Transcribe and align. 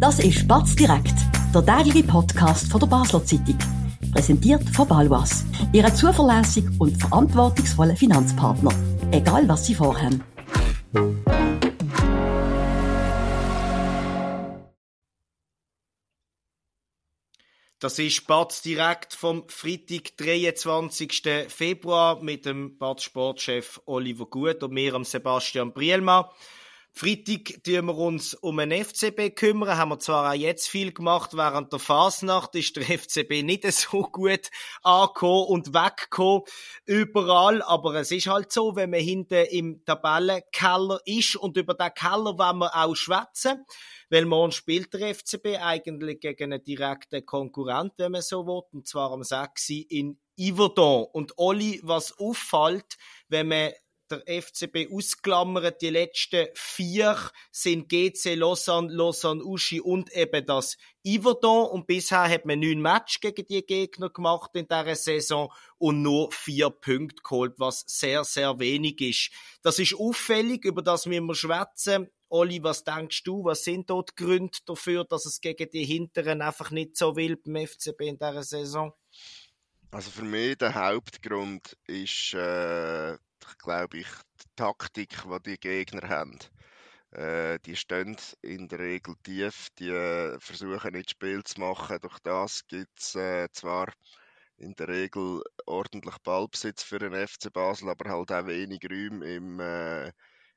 Das 0.00 0.20
ist 0.20 0.46
Batz 0.46 0.76
direkt, 0.76 1.14
der 1.52 1.66
tägliche 1.66 2.06
Podcast 2.06 2.70
von 2.70 2.78
der 2.78 2.86
Basler 2.86 3.24
Zeitung. 3.24 3.58
Präsentiert 4.12 4.62
von 4.70 4.86
Balwas, 4.86 5.44
Ihrem 5.72 5.92
zuverlässigen 5.92 6.76
und 6.78 6.96
verantwortungsvollen 6.96 7.96
Finanzpartner. 7.96 8.70
Egal 9.10 9.48
was 9.48 9.66
Sie 9.66 9.74
vorhaben. 9.74 10.22
Das 17.80 17.98
ist 17.98 18.24
Batz 18.28 18.62
direkt 18.62 19.14
vom 19.14 19.48
Freitag, 19.48 20.16
23. 20.16 21.22
Februar 21.48 22.22
mit 22.22 22.46
dem 22.46 22.78
Batz 22.78 23.02
Sportchef 23.02 23.80
Oliver 23.86 24.26
Gut 24.26 24.62
und 24.62 24.72
mir, 24.72 24.96
Sebastian 25.04 25.72
Brielma. 25.72 26.32
Freitag 26.98 27.62
tun 27.62 27.86
wir 27.86 27.96
uns 27.96 28.34
um 28.34 28.56
den 28.56 28.72
FCB 28.72 29.32
kümmern. 29.36 29.76
Haben 29.76 29.90
wir 29.90 30.00
zwar 30.00 30.32
auch 30.32 30.34
jetzt 30.34 30.68
viel 30.68 30.90
gemacht. 30.90 31.36
Während 31.36 31.72
der 31.72 31.78
Fasnacht 31.78 32.56
ist 32.56 32.74
der 32.74 32.82
FCB 32.98 33.44
nicht 33.44 33.70
so 33.70 34.02
gut 34.02 34.50
angekommen 34.82 35.46
und 35.46 35.74
weggekommen. 35.74 36.42
Überall. 36.86 37.62
Aber 37.62 37.94
es 37.94 38.10
ist 38.10 38.26
halt 38.26 38.50
so, 38.50 38.74
wenn 38.74 38.90
man 38.90 38.98
hinten 38.98 39.46
im 39.46 39.84
Tabellenkeller 39.84 40.98
ist 41.04 41.36
und 41.36 41.56
über 41.56 41.74
den 41.74 41.94
Keller 41.94 42.36
wollen 42.36 42.58
wir 42.58 42.74
auch 42.74 42.96
schwätzen. 42.96 43.64
Weil 44.10 44.24
morgen 44.24 44.50
spielt 44.50 44.92
der 44.92 45.14
FCB 45.14 45.58
eigentlich 45.60 46.18
gegen 46.18 46.52
einen 46.52 46.64
direkten 46.64 47.24
Konkurrent, 47.24 47.92
wenn 47.98 48.10
man 48.10 48.22
so 48.22 48.44
will. 48.44 48.62
Und 48.72 48.88
zwar 48.88 49.12
am 49.12 49.22
6. 49.22 49.70
in 49.88 50.18
Yverdon. 50.36 51.06
Und 51.12 51.38
Oli, 51.38 51.80
was 51.84 52.18
auffällt, 52.18 52.96
wenn 53.28 53.46
man 53.46 53.70
der 54.10 54.42
FCB 54.42 54.92
ausklammert. 54.92 55.82
Die 55.82 55.90
letzten 55.90 56.48
vier 56.54 57.16
sind 57.50 57.88
GC 57.88 58.34
Lausanne, 58.34 58.92
Lausanne 58.92 59.44
Uschi 59.44 59.80
und 59.80 60.12
eben 60.14 60.44
das 60.46 60.76
Yverdon. 61.06 61.66
Und 61.68 61.86
bisher 61.86 62.28
hat 62.28 62.44
man 62.44 62.60
neun 62.60 62.80
Matches 62.80 63.20
gegen 63.20 63.46
die 63.46 63.64
Gegner 63.64 64.10
gemacht 64.10 64.50
in 64.54 64.66
dieser 64.68 64.94
Saison 64.96 65.52
und 65.78 66.02
nur 66.02 66.30
vier 66.32 66.70
Punkte 66.70 67.22
geholt, 67.22 67.54
was 67.58 67.84
sehr, 67.86 68.24
sehr 68.24 68.58
wenig 68.58 69.00
ist. 69.00 69.30
Das 69.62 69.78
ist 69.78 69.94
auffällig, 69.94 70.64
über 70.64 70.82
das 70.82 71.06
müssen 71.06 71.26
wir 71.26 71.34
schwätzen. 71.34 72.08
Oli, 72.30 72.62
was 72.62 72.84
denkst 72.84 73.22
du, 73.24 73.44
was 73.44 73.64
sind 73.64 73.88
dort 73.88 74.14
Gründe 74.16 74.58
dafür, 74.66 75.04
dass 75.04 75.24
es 75.24 75.40
gegen 75.40 75.70
die 75.70 75.84
Hinteren 75.84 76.42
einfach 76.42 76.70
nicht 76.70 76.96
so 76.96 77.16
will 77.16 77.36
beim 77.36 77.66
FCB 77.66 78.00
in 78.02 78.18
dieser 78.18 78.42
Saison? 78.42 78.92
Also 79.90 80.10
für 80.10 80.24
mich 80.24 80.58
der 80.58 80.74
Hauptgrund 80.74 81.76
ist 81.86 82.34
äh, 82.34 83.16
glaube 83.56 83.98
ich, 83.98 84.08
die 84.40 84.48
Taktik, 84.56 85.22
die 85.22 85.42
die 85.42 85.58
Gegner 85.58 86.08
haben. 86.08 86.38
Äh, 87.12 87.58
die 87.60 87.76
stehen 87.76 88.16
in 88.42 88.68
der 88.68 88.80
Regel 88.80 89.14
tief, 89.22 89.68
die 89.78 89.88
äh, 89.88 90.38
versuchen 90.40 90.92
nicht 90.92 91.10
Spiel 91.10 91.42
zu 91.42 91.60
machen. 91.60 91.98
Durch 92.00 92.18
das 92.20 92.66
gibt 92.66 93.00
es 93.00 93.14
äh, 93.14 93.48
zwar 93.52 93.92
in 94.58 94.74
der 94.74 94.88
Regel 94.88 95.42
ordentlich 95.66 96.18
Ballbesitz 96.18 96.82
für 96.82 96.98
den 96.98 97.14
FC 97.14 97.52
Basel, 97.52 97.88
aber 97.88 98.10
halt 98.10 98.32
auch 98.32 98.46
wenig 98.46 98.80
Räume 98.90 99.24
im, 99.26 99.60
äh, 99.60 100.12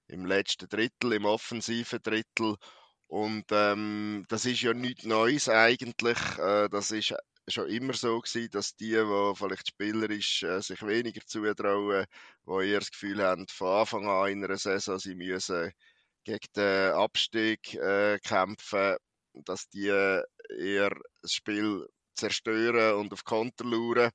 im 0.08 0.26
letzten 0.26 0.68
Drittel, 0.68 1.14
im 1.14 1.26
offensiven 1.26 2.00
Drittel. 2.02 2.56
Und 3.08 3.46
ähm, 3.52 4.26
das 4.28 4.46
ist 4.46 4.62
ja 4.62 4.74
nichts 4.74 5.06
Neues 5.06 5.50
eigentlich. 5.50 6.18
Äh, 6.38 6.70
das 6.70 6.92
ist 6.92 7.14
schon 7.48 7.68
immer 7.70 7.94
so 7.94 8.20
gewesen, 8.20 8.50
dass 8.52 8.76
die, 8.76 8.92
die 8.92 9.34
vielleicht 9.36 9.68
spielerisch 9.68 10.44
äh, 10.44 10.62
sich 10.62 10.82
weniger 10.84 11.22
zutrauen, 11.26 12.06
die 12.46 12.68
eher 12.68 12.80
das 12.80 12.92
Gefühl 12.92 13.24
haben, 13.24 13.48
von 13.48 13.80
Anfang 13.80 14.08
an 14.08 14.32
in 14.32 14.44
einer 14.44 14.58
Saison, 14.58 15.00
sie 15.00 15.16
müssen 15.16 15.72
gegen 16.24 16.48
den 16.56 16.92
Abstieg 16.94 17.74
äh, 17.76 18.20
kämpfen, 18.20 18.98
dass 19.34 19.70
die 19.70 19.88
eher 19.88 20.92
das 21.22 21.34
Spiel 21.34 21.88
zerstören 22.16 23.00
und 23.00 23.14
auf 23.14 23.24
Konter 23.24 23.66
lauern. 23.66 24.12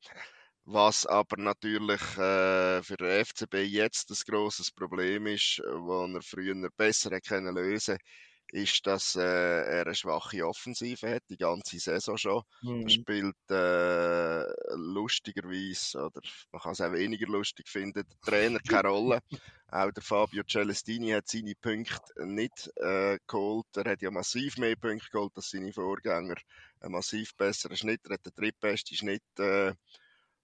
Was 0.68 1.06
aber 1.06 1.36
natürlich 1.36 2.00
äh, 2.18 2.82
für 2.82 2.96
den 2.98 3.24
FCB 3.24 3.54
jetzt 3.66 4.10
ein 4.10 4.16
grosses 4.26 4.72
Problem 4.72 5.28
ist, 5.28 5.60
das 5.60 6.10
er 6.14 6.22
früher 6.22 6.68
besser 6.76 7.10
lösen 7.10 7.98
konnte 7.98 8.04
ist, 8.52 8.86
dass 8.86 9.16
äh, 9.16 9.20
er 9.22 9.86
eine 9.86 9.94
schwache 9.94 10.46
Offensive 10.46 11.08
hat, 11.08 11.22
die 11.28 11.36
ganze 11.36 11.78
Saison 11.78 12.16
schon. 12.16 12.42
Mhm. 12.62 12.82
Er 12.82 12.90
spielt 12.90 13.50
äh, 13.50 14.74
lustigerweise, 14.76 15.98
oder 16.06 16.20
man 16.52 16.62
kann 16.62 16.72
es 16.72 16.80
auch 16.80 16.92
weniger 16.92 17.26
lustig 17.26 17.68
finden, 17.68 18.04
der 18.08 18.20
Trainer 18.20 18.58
keine 18.60 18.88
Rolle. 18.88 19.20
auch 19.68 19.90
der 19.90 20.02
Fabio 20.02 20.44
Celestini 20.44 21.10
hat 21.10 21.28
seine 21.28 21.54
Punkte 21.60 22.26
nicht 22.26 22.70
äh, 22.76 23.18
geholt. 23.26 23.66
Er 23.76 23.90
hat 23.90 24.02
ja 24.02 24.10
massiv 24.10 24.58
mehr 24.58 24.76
Punkte 24.76 25.10
geholt 25.10 25.32
als 25.36 25.50
seine 25.50 25.72
Vorgänger. 25.72 26.36
Ein 26.80 26.92
massiv 26.92 27.34
besserer 27.36 27.76
Schnitt. 27.76 28.00
Er 28.06 28.14
hat 28.14 28.26
den 28.26 28.32
drittbesten 28.34 28.96
Schnitt 28.96 29.38
äh, 29.38 29.72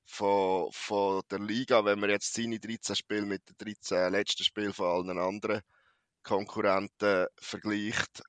von, 0.05 0.71
von 0.73 1.23
der 1.31 1.39
Liga, 1.39 1.85
wenn 1.85 2.01
man 2.01 2.11
jetzt 2.11 2.35
seine 2.35 2.59
13 2.59 2.97
Spiele 2.97 3.27
mit 3.27 3.43
den 3.49 3.75
13 3.75 4.13
letzten 4.13 4.45
Spielen 4.45 4.73
von 4.73 4.87
allen 4.87 5.19
anderen 5.19 5.63
Konkurrenten 6.23 7.27
vergleicht. 7.41 8.23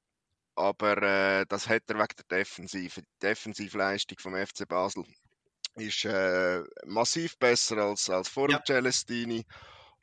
Aber 0.55 1.01
äh, 1.01 1.45
das 1.47 1.67
hat 1.67 1.83
er 1.87 1.95
wegen 1.95 2.15
der 2.17 2.37
Defensive. 2.39 3.01
Die 3.01 3.19
Defensivleistung 3.21 4.19
vom 4.19 4.35
FC 4.35 4.67
Basel 4.67 5.03
ist 5.75 6.05
äh, 6.05 6.61
massiv 6.85 7.37
besser 7.39 7.77
als, 7.77 8.09
als 8.09 8.29
vor 8.29 8.49
ja. 8.49 8.61
Celestini. 8.63 9.45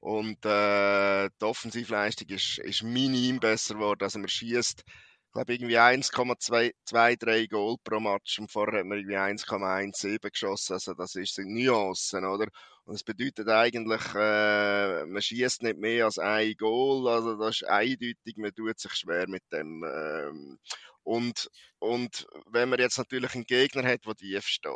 Und 0.00 0.44
äh, 0.44 1.28
die 1.28 1.44
Offensivleistung 1.44 2.28
ist, 2.30 2.58
ist 2.58 2.82
minim 2.82 3.38
besser 3.38 3.74
geworden. 3.74 4.02
Also 4.02 4.18
man 4.18 4.28
schießt 4.28 4.82
ich 5.30 5.32
glaube, 5.32 5.52
irgendwie 5.54 5.78
1,23 5.78 7.48
Goal 7.50 7.76
pro 7.84 8.00
Match 8.00 8.40
und 8.40 8.50
vorher 8.50 8.80
hat 8.80 8.86
man 8.86 8.98
irgendwie 8.98 9.16
1,17 9.16 10.28
geschossen. 10.28 10.72
Also 10.72 10.92
das 10.94 11.14
ist, 11.14 11.36
sind 11.36 11.54
Nuancen, 11.54 12.24
oder? 12.24 12.48
Und 12.84 12.94
das 12.94 13.04
bedeutet 13.04 13.48
eigentlich, 13.48 14.02
äh, 14.16 15.06
man 15.06 15.22
schießt 15.22 15.62
nicht 15.62 15.78
mehr 15.78 16.06
als 16.06 16.18
ein 16.18 16.54
Goal. 16.56 17.06
Also 17.06 17.36
das 17.36 17.60
ist 17.60 17.68
eindeutig, 17.68 18.38
man 18.38 18.52
tut 18.52 18.80
sich 18.80 18.92
schwer 18.92 19.28
mit 19.28 19.44
dem. 19.52 19.84
Ähm, 19.84 20.58
und, 21.04 21.48
und 21.78 22.26
wenn 22.50 22.68
man 22.68 22.80
jetzt 22.80 22.98
natürlich 22.98 23.32
einen 23.36 23.44
Gegner 23.44 23.84
hat, 23.88 24.04
der 24.04 24.16
tief 24.16 24.44
steht 24.48 24.72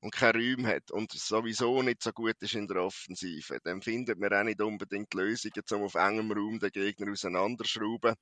und 0.00 0.14
keine 0.14 0.38
Räume 0.38 0.66
hat 0.68 0.90
und 0.90 1.12
sowieso 1.12 1.82
nicht 1.82 2.02
so 2.02 2.12
gut 2.12 2.36
ist 2.40 2.54
in 2.54 2.68
der 2.68 2.78
Offensive, 2.78 3.58
dann 3.64 3.82
findet 3.82 4.18
man 4.18 4.32
auch 4.32 4.44
nicht 4.44 4.62
unbedingt 4.62 5.12
Lösungen, 5.12 5.62
um 5.72 5.82
auf 5.82 5.94
engem 5.94 6.32
Raum 6.32 6.58
den 6.58 6.70
Gegner 6.70 7.12
auseinanderschrauben 7.12 8.14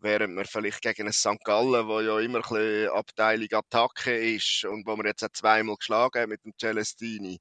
während 0.00 0.34
man 0.34 0.44
vielleicht 0.44 0.82
gegen 0.82 1.02
einen 1.02 1.12
St. 1.12 1.42
Gallen, 1.44 1.88
wo 1.88 2.00
ja 2.00 2.18
immer 2.20 2.38
ein 2.38 2.42
bisschen 2.42 2.90
Abteilung 2.90 3.48
Attacke 3.52 4.16
ist 4.16 4.64
und 4.64 4.86
wo 4.86 4.96
man 4.96 5.06
jetzt 5.06 5.24
auch 5.24 5.32
zweimal 5.32 5.76
geschlagen 5.76 6.22
hat 6.22 6.28
mit 6.28 6.44
dem 6.44 6.52
Celestini, 6.58 7.38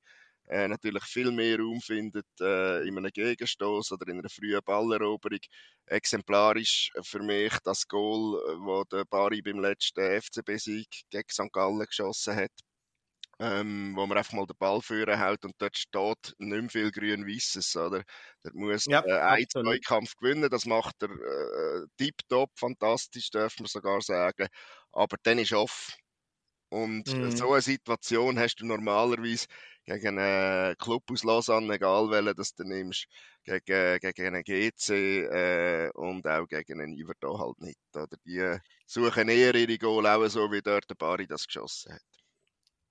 äh, 0.47 0.68
natürlich 0.68 1.03
viel 1.03 1.31
mehr 1.31 1.59
Raum 1.59 1.81
findet 1.81 2.25
äh, 2.40 2.88
in 2.88 2.97
einem 2.97 3.12
Gegenstoß 3.12 3.91
oder 3.91 4.07
in 4.07 4.19
einer 4.19 4.29
frühen 4.29 4.62
Balleroberung. 4.63 5.40
Exemplarisch 5.88 6.91
für 7.03 7.19
mich 7.22 7.53
das 7.63 7.88
Goal, 7.88 8.41
wo 8.59 8.84
der 8.85 9.06
Bari 9.06 9.41
beim 9.41 9.59
letzten 9.59 10.22
FCB-Sieg 10.22 10.88
gegen 11.09 11.29
St. 11.29 11.51
Gallen 11.51 11.85
geschossen 11.85 12.35
hat 12.35 12.51
ähm, 13.40 13.94
wo 13.96 14.06
man 14.08 14.18
einfach 14.18 14.34
mal 14.34 14.46
den 14.46 14.58
Ball 14.58 14.81
führen 14.81 15.18
hält 15.18 15.46
und 15.46 15.53
dort 15.59 15.78
steht 15.78 16.34
nicht 16.40 16.62
mehr 16.62 16.70
viel 16.70 16.92
grün-weißes, 16.92 17.75
oder? 17.75 18.03
Der 18.44 18.52
muss 18.53 18.86
ja, 18.86 19.03
äh, 19.06 19.20
einen 19.20 19.50
Zweikampf 19.50 20.16
gewinnen, 20.16 20.50
das 20.50 20.66
macht 20.66 20.96
er 21.02 21.09
äh, 21.09 21.86
tiptop, 21.98 22.50
fantastisch, 22.56 23.30
darf 23.30 23.59
man 23.59 23.68
sogar 23.68 24.02
sagen, 24.02 24.48
aber 24.92 25.18
dann 25.24 25.40
ist 25.40 25.53
off. 25.53 25.96
Und 26.70 27.08
mhm. 27.14 27.31
so 27.31 27.53
eine 27.53 27.62
Situation 27.62 28.38
hast 28.40 28.58
du 28.58 28.66
normalerweise 28.66 29.46
gegen 29.86 30.19
einen 30.19 30.75
Club 30.78 31.04
aus 31.09 31.24
Lausanne, 31.24 31.74
egal 31.74 32.09
welchen 32.09 32.36
das 32.36 32.54
du 32.56 32.66
nimmst, 32.66 33.06
gegen, 33.46 34.00
gegen 34.00 34.36
einen 34.36 34.44
GC 34.44 34.90
äh, 34.90 35.90
und 35.94 36.28
auch 36.28 36.46
gegen 36.46 36.81
einen 36.81 36.94
Iverdo 36.94 37.40
halt 37.40 37.62
nicht. 37.62 37.80
Oder 37.96 38.18
die 38.25 38.59
suchen 38.86 39.30
eher 39.30 39.56
ihre 39.56 39.78
Goal, 39.78 40.06
auch 40.07 40.28
so 40.28 40.51
wie 40.51 40.62
dort 40.62 40.89
der 40.89 40.95
Bari 40.95 41.25
das 41.25 41.48
geschossen 41.48 41.94
hat. 41.94 42.17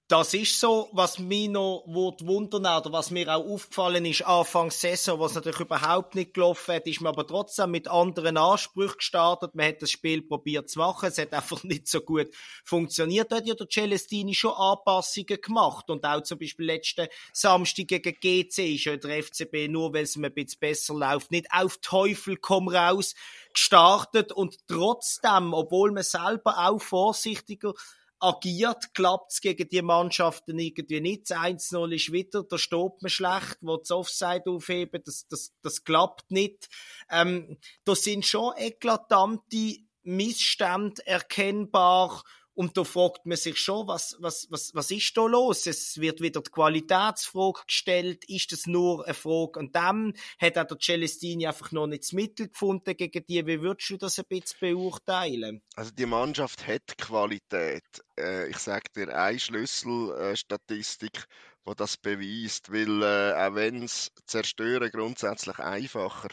Das 0.09 0.35
ist 0.35 0.61
so, 0.61 0.89
was 0.93 1.19
mich 1.19 1.49
noch 1.49 1.83
wundern 1.89 2.65
oder 2.65 2.93
was 2.93 3.11
mir 3.11 3.29
auch 3.35 3.45
aufgefallen 3.45 4.05
ist, 4.05 4.25
Anfang 4.25 4.71
Saison, 4.71 5.19
was 5.19 5.35
natürlich 5.35 5.59
überhaupt 5.59 6.15
nicht 6.15 6.33
gelaufen 6.33 6.77
hat, 6.77 6.87
ist 6.87 7.01
man 7.01 7.13
aber 7.13 7.27
trotzdem 7.27 7.73
mit 7.73 7.89
anderen 7.89 8.37
Ansprüchen 8.37 8.99
gestartet. 8.99 9.57
Man 9.57 9.67
hat 9.67 9.83
das 9.83 9.91
Spiel 9.91 10.23
probiert 10.23 10.71
zu 10.71 10.79
machen. 10.79 11.09
Es 11.09 11.19
hat 11.19 11.33
einfach 11.33 11.61
nicht 11.65 11.89
so 11.89 12.01
gut 12.03 12.29
funktioniert. 12.63 13.33
Da 13.33 13.39
hat 13.39 13.49
ja 13.49 13.57
der 13.57 13.67
Celestini 13.69 14.33
schon 14.33 14.53
Anpassungen 14.53 15.41
gemacht. 15.41 15.91
Und 15.91 16.05
auch 16.05 16.23
zum 16.23 16.39
Beispiel 16.39 16.67
letzten 16.67 17.09
Samstag 17.33 17.89
gegen 17.89 18.15
GC 18.21 18.75
ist 18.77 18.85
ja 18.85 18.97
der 18.97 19.25
FCB 19.25 19.67
nur, 19.69 19.93
weil 19.93 20.05
es 20.05 20.15
ihm 20.15 20.25
ein 20.25 20.33
bisschen 20.33 20.61
besser 20.61 20.95
läuft, 20.95 21.33
nicht 21.33 21.49
auf 21.51 21.79
Teufel 21.79 22.37
komm 22.37 22.69
raus 22.69 23.17
gestartet. 23.53 24.31
Und 24.31 24.69
trotzdem, 24.69 25.53
obwohl 25.53 25.91
man 25.91 26.05
selber 26.05 26.69
auch 26.69 26.81
vorsichtiger 26.81 27.75
agiert, 28.19 28.95
klappt 28.95 29.33
es 29.33 29.41
gegen 29.41 29.69
die 29.69 29.83
Mannschaften 29.83 30.59
irgendwie 30.59 31.01
nicht. 31.01 31.31
Das 31.31 31.39
1-0 31.39 31.95
ist 31.95 32.13
wieder, 32.13 32.43
da 32.45 32.59
steht 32.59 33.03
man 33.03 33.11
schlecht, 33.11 33.59
wo 33.61 33.77
das 33.77 33.91
Offside 33.91 34.45
aufheben, 34.47 35.03
das, 35.05 35.27
das, 35.29 35.53
das 35.63 35.85
klappt 35.85 36.31
nicht. 36.31 36.69
Ähm, 37.11 37.59
da 37.85 37.95
sind 37.95 38.25
schon 38.25 38.55
eklatante 38.57 39.79
Missstände 40.03 41.07
erkennbar 41.07 42.23
und 42.57 42.75
da 42.79 42.85
fragt 42.85 43.27
man 43.27 43.37
sich 43.37 43.59
schon, 43.59 43.87
was, 43.87 44.17
was, 44.19 44.47
was, 44.51 44.75
was 44.75 44.91
ist 44.91 45.15
da 45.15 45.27
los? 45.27 45.67
Es 45.67 46.01
wird 46.01 46.23
wieder 46.23 46.41
die 46.41 46.51
Qualitätsfrage 46.51 47.61
gestellt. 47.67 48.25
Ist 48.29 48.51
das 48.51 48.67
nur 48.67 49.05
eine 49.05 49.13
Frage 49.13 49.61
an 49.61 49.73
dem? 49.73 50.15
Hat 50.41 50.57
auch 50.57 50.67
der 50.67 50.79
Celestini 50.81 51.47
einfach 51.47 51.71
noch 51.73 51.87
nicht 51.87 52.05
das 52.05 52.13
Mittel 52.13 52.49
gefunden 52.49 52.97
gegen 52.97 53.27
die? 53.27 53.47
Wie 53.47 53.61
würdest 53.61 53.91
du 53.91 53.99
das 53.99 54.19
ein 54.19 54.25
bisschen 54.27 54.75
beurteilen? 54.75 55.61
Also 55.75 55.91
die 55.91 56.07
Mannschaft 56.07 56.67
hat 56.67 56.97
Qualität. 56.97 57.85
Äh, 58.19 58.49
ich 58.49 58.57
sage 58.57 58.91
dir 58.97 59.15
eine 59.15 59.39
Schlüsselstatistik, 59.39 61.27
die 61.69 61.75
das 61.77 61.99
beweist, 61.99 62.73
weil 62.73 63.03
äh, 63.03 63.35
auch 63.35 63.55
wenn 63.55 63.83
es 63.83 64.11
zerstören 64.25 64.91
grundsätzlich 64.91 65.59
einfacher 65.59 66.29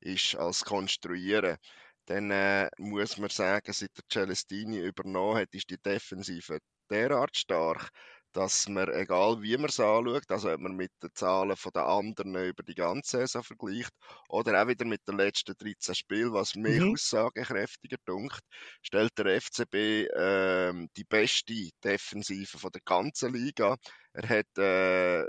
ist 0.00 0.34
als 0.34 0.64
konstruieren, 0.64 1.58
dann 2.08 2.30
äh, 2.30 2.70
muss 2.78 3.18
man 3.18 3.28
sagen, 3.28 3.72
seit 3.72 3.96
der 3.96 4.04
Celestini 4.10 4.78
übernommen 4.78 5.36
hat, 5.36 5.54
ist 5.54 5.68
die 5.68 5.76
Defensive 5.76 6.58
derart 6.90 7.36
stark, 7.36 7.90
dass 8.32 8.66
man, 8.66 8.88
egal 8.94 9.42
wie 9.42 9.56
man 9.58 9.68
es 9.68 9.78
anschaut, 9.78 10.30
also 10.30 10.50
ob 10.50 10.60
man 10.60 10.74
mit 10.74 10.90
den 11.02 11.10
Zahlen 11.14 11.54
der 11.74 11.86
anderen 11.86 12.34
über 12.34 12.62
die 12.62 12.74
ganze 12.74 13.18
Saison 13.18 13.42
vergleicht 13.42 13.92
oder 14.28 14.62
auch 14.62 14.68
wieder 14.68 14.86
mit 14.86 15.06
den 15.06 15.18
letzten 15.18 15.54
13 15.58 15.94
Spielen, 15.94 16.32
was 16.32 16.54
mich 16.54 16.80
mhm. 16.80 16.92
aussagekräftiger 16.92 17.98
dunkt, 18.06 18.40
stellt 18.80 19.12
der 19.18 19.40
FCB 19.40 19.74
äh, 19.74 20.86
die 20.96 21.04
beste 21.04 21.68
Defensive 21.84 22.58
von 22.58 22.70
der 22.70 22.82
ganzen 22.86 23.34
Liga. 23.34 23.76
Er 24.14 24.28
hat, 24.28 24.58
äh, 24.58 25.20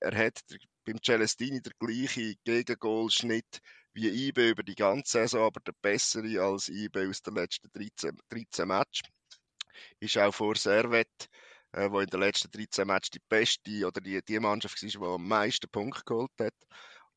er 0.00 0.16
hat 0.26 0.40
beim 0.84 1.00
Celestini 1.02 1.60
der 1.62 1.72
gleiche 1.78 2.34
Gegengolschnitt 2.44 3.60
wie 4.00 4.28
IB 4.28 4.50
über 4.50 4.62
die 4.62 4.74
ganze 4.74 5.18
Saison, 5.18 5.46
aber 5.46 5.60
der 5.60 5.72
bessere 5.80 6.40
als 6.42 6.68
IB 6.68 7.08
aus 7.08 7.22
den 7.22 7.34
letzten 7.34 7.70
13, 7.72 8.18
13 8.30 8.68
Matches. 8.68 9.08
Ist 9.98 10.18
auch 10.18 10.32
vor 10.34 10.56
Servet, 10.56 11.28
äh, 11.72 11.90
wo 11.90 12.00
in 12.00 12.06
den 12.06 12.20
letzten 12.20 12.50
13 12.50 12.86
Matches 12.86 13.10
die 13.10 13.22
beste 13.28 13.86
oder 13.86 14.00
die, 14.00 14.20
die 14.22 14.40
Mannschaft 14.40 14.82
war, 14.82 14.88
die 14.88 15.14
am 15.14 15.28
meisten 15.28 15.68
Punkte 15.68 16.02
geholt 16.04 16.32
hat. 16.40 16.54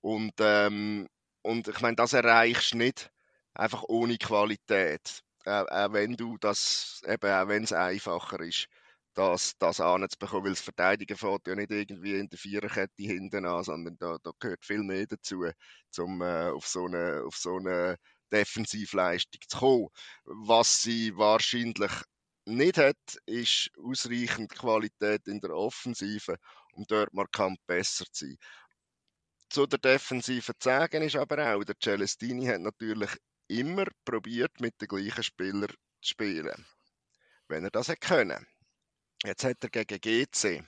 Und, 0.01 0.33
ähm, 0.39 1.07
und 1.41 1.67
ich 1.67 1.81
meine, 1.81 1.95
das 1.95 2.13
erreichst 2.13 2.73
du 2.73 2.77
nicht 2.77 3.11
einfach 3.53 3.83
ohne 3.87 4.17
Qualität. 4.17 5.21
Äh, 5.45 5.63
auch 5.63 5.93
wenn 5.93 6.15
du 6.15 6.37
das, 6.37 7.01
eben 7.07 7.31
auch 7.31 7.47
wenn 7.47 7.63
es 7.63 7.73
einfacher 7.73 8.39
ist 8.41 8.67
das, 9.13 9.53
das 9.59 9.79
anzubekommen, 9.79 10.45
weil 10.45 10.51
das 10.53 10.61
Verteidigen 10.61 11.17
fährt 11.17 11.47
ja 11.47 11.55
nicht 11.55 11.71
irgendwie 11.71 12.15
in 12.19 12.29
der 12.29 12.39
Viererkette 12.39 13.03
hinten 13.03 13.45
an, 13.45 13.63
sondern 13.63 13.97
da, 13.97 14.17
da 14.23 14.31
gehört 14.39 14.65
viel 14.65 14.83
mehr 14.83 15.05
dazu, 15.07 15.45
um 15.97 16.21
äh, 16.21 16.49
auf 16.49 16.67
so 16.67 16.85
eine, 16.85 17.23
auf 17.25 17.35
so 17.35 17.57
eine 17.57 17.97
Defensivleistung 18.31 19.41
zu 19.47 19.57
kommen. 19.57 19.87
Was 20.25 20.81
sie 20.81 21.15
wahrscheinlich 21.15 21.91
nicht 22.45 22.77
hat, 22.77 22.97
ist 23.25 23.69
ausreichend 23.77 24.51
Qualität 24.51 25.27
in 25.27 25.39
der 25.39 25.51
Offensive, 25.51 26.37
um 26.73 26.85
dort 26.87 27.13
markant 27.13 27.59
besser 27.67 28.05
zu 28.11 28.25
sein. 28.25 28.37
Zu 29.49 29.67
der 29.67 29.79
Defensive 29.79 30.51
zu 30.57 30.69
sagen 30.69 31.03
ist 31.03 31.15
aber 31.15 31.55
auch, 31.55 31.63
der 31.63 31.75
Celestini 31.79 32.47
hat 32.47 32.61
natürlich 32.61 33.11
immer 33.47 33.85
probiert, 34.03 34.59
mit 34.59 34.81
den 34.81 34.87
gleichen 34.87 35.23
Spielern 35.23 35.69
zu 36.01 36.09
spielen. 36.09 36.65
Wenn 37.47 37.63
er 37.63 37.71
das 37.71 37.87
hätte 37.87 38.07
können. 38.07 38.47
Jetzt 39.25 39.43
hat 39.45 39.63
er 39.63 39.69
gegen 39.69 40.01
GC 40.01 40.63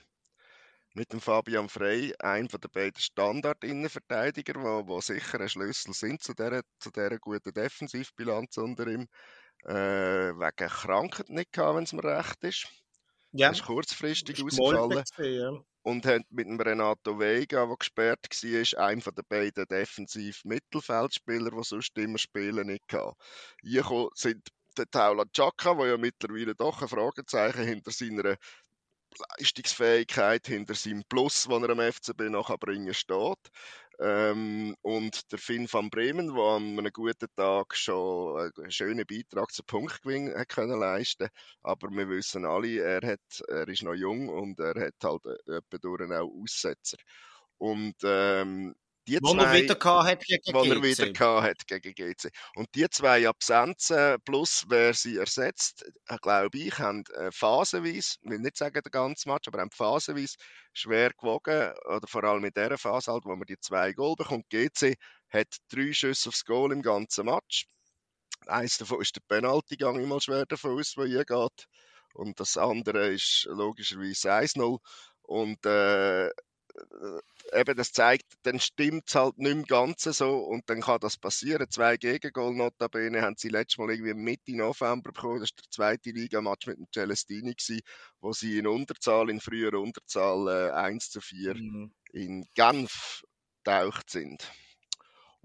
mit 0.94 1.12
dem 1.12 1.20
Fabian 1.20 1.68
Frey 1.68 2.14
einen 2.18 2.48
der 2.48 2.68
beiden 2.68 2.98
Standard-Innenverteidiger, 2.98 4.54
wo, 4.54 4.88
wo 4.88 5.00
sicher 5.02 5.40
ein 5.40 5.48
Schlüssel 5.48 5.92
sind 5.92 6.22
zu 6.22 6.32
dieser, 6.32 6.62
zu 6.78 6.90
dieser 6.90 7.18
guten 7.18 7.52
Defensivbilanz 7.52 8.56
unter 8.56 8.86
ihm, 8.86 9.06
äh, 9.64 9.74
wegen 9.74 10.68
Krankheit 10.70 11.28
nicht 11.28 11.52
gehabt, 11.52 11.76
wenn 11.76 11.84
es 11.84 11.92
mir 11.92 12.04
recht 12.04 12.42
ist. 12.44 12.66
Ja. 13.32 13.50
Ist 13.50 13.64
kurzfristig 13.64 14.42
ausgefallen. 14.42 15.04
Ja. 15.18 15.50
Und 15.82 16.06
hat 16.06 16.22
mit 16.30 16.46
dem 16.46 16.58
Renato 16.58 17.18
Vega, 17.18 17.66
der 17.66 17.76
gesperrt 17.76 18.26
war, 18.30 18.86
einen 18.86 19.02
der 19.02 19.22
beiden 19.28 19.66
Defensiv-Mittelfeldspieler, 19.66 21.50
die 21.50 21.62
sonst 21.62 21.96
immer 21.98 22.18
spielen, 22.18 22.68
nicht 22.68 22.88
gehabt. 22.88 23.20
Hier 23.60 23.84
sind 24.14 24.48
der 24.78 24.90
Taula 24.90 25.24
Chaka, 25.32 25.74
der 25.74 25.86
ja 25.86 25.96
mittlerweile 25.96 26.54
doch 26.54 26.82
ein 26.82 26.88
Fragezeichen 26.88 27.64
hinter 27.64 27.90
seiner 27.90 28.36
Leistungsfähigkeit, 29.38 30.46
hinter 30.46 30.74
seinem 30.74 31.04
Plus, 31.08 31.44
den 31.44 31.64
er 31.64 31.70
am 31.70 31.80
FCB 31.80 32.22
noch 32.30 32.56
bringen 32.58 32.94
steht. 32.94 33.50
Ähm, 33.98 34.76
und 34.82 35.32
der 35.32 35.38
Finn 35.38 35.66
van 35.72 35.88
Bremen, 35.88 36.34
der 36.34 36.44
an 36.44 36.78
einem 36.78 36.92
guten 36.92 37.28
Tag 37.34 37.74
schon 37.74 38.52
einen 38.56 38.70
schönen 38.70 39.06
Beitrag 39.06 39.50
zum 39.52 39.64
Punktgewinn 39.64 40.34
hat 40.36 40.50
können 40.50 40.78
leisten 40.78 41.28
Aber 41.62 41.88
wir 41.90 42.08
wissen 42.08 42.44
alle, 42.44 42.80
er, 42.80 43.00
hat, 43.12 43.42
er 43.48 43.66
ist 43.68 43.82
noch 43.82 43.94
jung 43.94 44.28
und 44.28 44.60
er 44.60 44.74
hat 44.78 44.94
halt 45.02 45.24
äh, 45.46 46.18
auch 46.18 46.42
Aussetzer. 46.42 46.98
Und 47.56 47.94
ähm, 48.04 48.74
die 49.06 49.18
wo 49.22 49.32
zwei, 49.32 49.44
er 49.44 49.62
wieder 49.62 50.04
hat 50.04 50.24
gegen 50.24 50.54
wo 50.54 50.62
GC. 50.62 50.70
er 50.70 50.82
wieder 50.82 51.42
hat 51.42 51.66
gegen 51.66 51.94
GC. 51.94 52.30
Und 52.54 52.68
die 52.74 52.88
zwei 52.90 53.28
Absenzen 53.28 54.16
plus 54.24 54.64
wer 54.68 54.94
sie 54.94 55.16
ersetzt, 55.16 55.84
äh, 56.06 56.16
glaube 56.20 56.58
ich, 56.58 56.78
haben 56.78 57.04
äh, 57.14 57.30
phasenweise, 57.30 58.16
ich 58.20 58.30
will 58.30 58.38
nicht 58.38 58.56
sagen 58.56 58.80
der 58.82 58.90
ganze 58.90 59.28
Match, 59.28 59.48
aber 59.48 59.60
haben 59.60 59.70
phasenweise 59.70 60.36
schwer 60.72 61.10
gewogen, 61.10 61.72
oder 61.86 62.06
vor 62.06 62.24
allem 62.24 62.44
in 62.44 62.52
dieser 62.54 62.78
Phase 62.78 63.12
halt, 63.12 63.24
wo 63.24 63.34
man 63.34 63.46
die 63.46 63.58
zwei 63.60 63.92
Goal 63.92 64.16
bekommt. 64.16 64.48
GC 64.50 64.96
hat 65.30 65.56
drei 65.68 65.92
Schüsse 65.92 66.28
aufs 66.28 66.44
Goal 66.44 66.72
im 66.72 66.82
ganzen 66.82 67.26
Match. 67.26 67.66
Eins 68.46 68.78
davon 68.78 69.00
ist 69.00 69.16
der 69.16 69.22
Penalty-Gang 69.28 70.00
immer 70.00 70.20
schwer 70.20 70.46
davon 70.46 70.78
aus, 70.78 70.94
der 70.96 71.06
hier 71.06 71.24
geht. 71.24 71.66
Und 72.14 72.38
das 72.40 72.56
andere 72.56 73.08
ist 73.08 73.46
logischerweise 73.50 74.32
1-0. 74.32 74.78
Und 75.22 75.66
äh, 75.66 76.30
eben 77.52 77.76
das 77.76 77.92
zeigt, 77.92 78.24
dann 78.42 78.60
stimmt 78.60 79.04
es 79.08 79.14
halt 79.14 79.38
nicht 79.38 79.52
im 79.52 79.64
Ganzen 79.64 80.12
so 80.12 80.38
und 80.38 80.68
dann 80.68 80.80
kann 80.80 81.00
das 81.00 81.16
passieren. 81.16 81.70
Zwei 81.70 81.96
Gegengol 81.96 82.54
notabene 82.54 83.22
haben 83.22 83.36
sie 83.36 83.48
letztes 83.48 83.78
Mal 83.78 83.90
irgendwie 83.90 84.14
Mitte 84.14 84.56
November 84.56 85.12
bekommen. 85.12 85.40
Das 85.40 85.50
war 85.50 85.62
der 85.62 85.70
zweite 85.70 86.10
Ligamatch 86.10 86.66
mit 86.66 86.78
dem 86.78 86.86
Celestini, 86.92 87.54
gewesen, 87.54 87.80
wo 88.20 88.32
sie 88.32 88.58
in 88.58 88.66
Unterzahl, 88.66 89.30
in 89.30 89.40
früher 89.40 89.74
Unterzahl 89.74 90.70
äh, 90.70 90.72
1 90.72 91.10
zu 91.10 91.20
4 91.20 91.54
mhm. 91.54 91.92
in 92.12 92.44
Genf 92.54 93.22
getaucht 93.64 94.10
sind. 94.10 94.50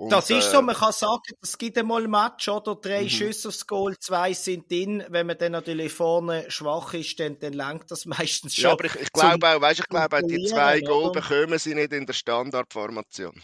Und, 0.01 0.09
das 0.09 0.31
ist 0.31 0.49
so, 0.49 0.57
äh, 0.57 0.61
man 0.63 0.75
kann 0.75 0.91
sagen, 0.93 1.21
es 1.43 1.59
gibt 1.59 1.77
einmal 1.77 2.03
ein 2.03 2.09
Match, 2.09 2.47
oder? 2.49 2.73
Drei 2.73 3.03
mhm. 3.03 3.09
Schüsse 3.09 3.49
aufs 3.49 3.67
Goal, 3.67 3.95
zwei 3.99 4.33
sind 4.33 4.71
drin. 4.71 5.03
Wenn 5.09 5.27
man 5.27 5.37
dann 5.37 5.51
natürlich 5.51 5.93
vorne 5.93 6.49
schwach 6.49 6.95
ist, 6.95 7.19
dann, 7.19 7.37
dann 7.37 7.53
lenkt 7.53 7.91
das 7.91 8.05
meistens 8.07 8.55
schon. 8.55 8.63
Ja, 8.63 8.71
aber 8.71 8.85
ich, 8.85 8.95
ich 8.95 9.13
glaube 9.13 9.47
auch, 9.47 9.61
weißt, 9.61 9.81
ich 9.81 9.87
glaube 9.87 10.23
die 10.23 10.43
zwei 10.45 10.81
Goal 10.81 11.11
bekommen 11.11 11.59
sie 11.59 11.75
nicht 11.75 11.93
in 11.93 12.07
der 12.07 12.13
Standardformation. 12.13 13.39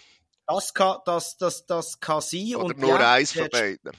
Das 0.47 0.73
kann, 0.73 0.97
das, 1.05 1.37
das, 1.37 1.63
das 1.67 1.99
kann 1.99 2.21
sein. 2.21 2.55
Oder 2.55 2.65
und 2.65 2.79
nur 2.79 2.99
ja, 2.99 3.13
eins 3.13 3.33
von 3.33 3.49
beiden. 3.51 3.91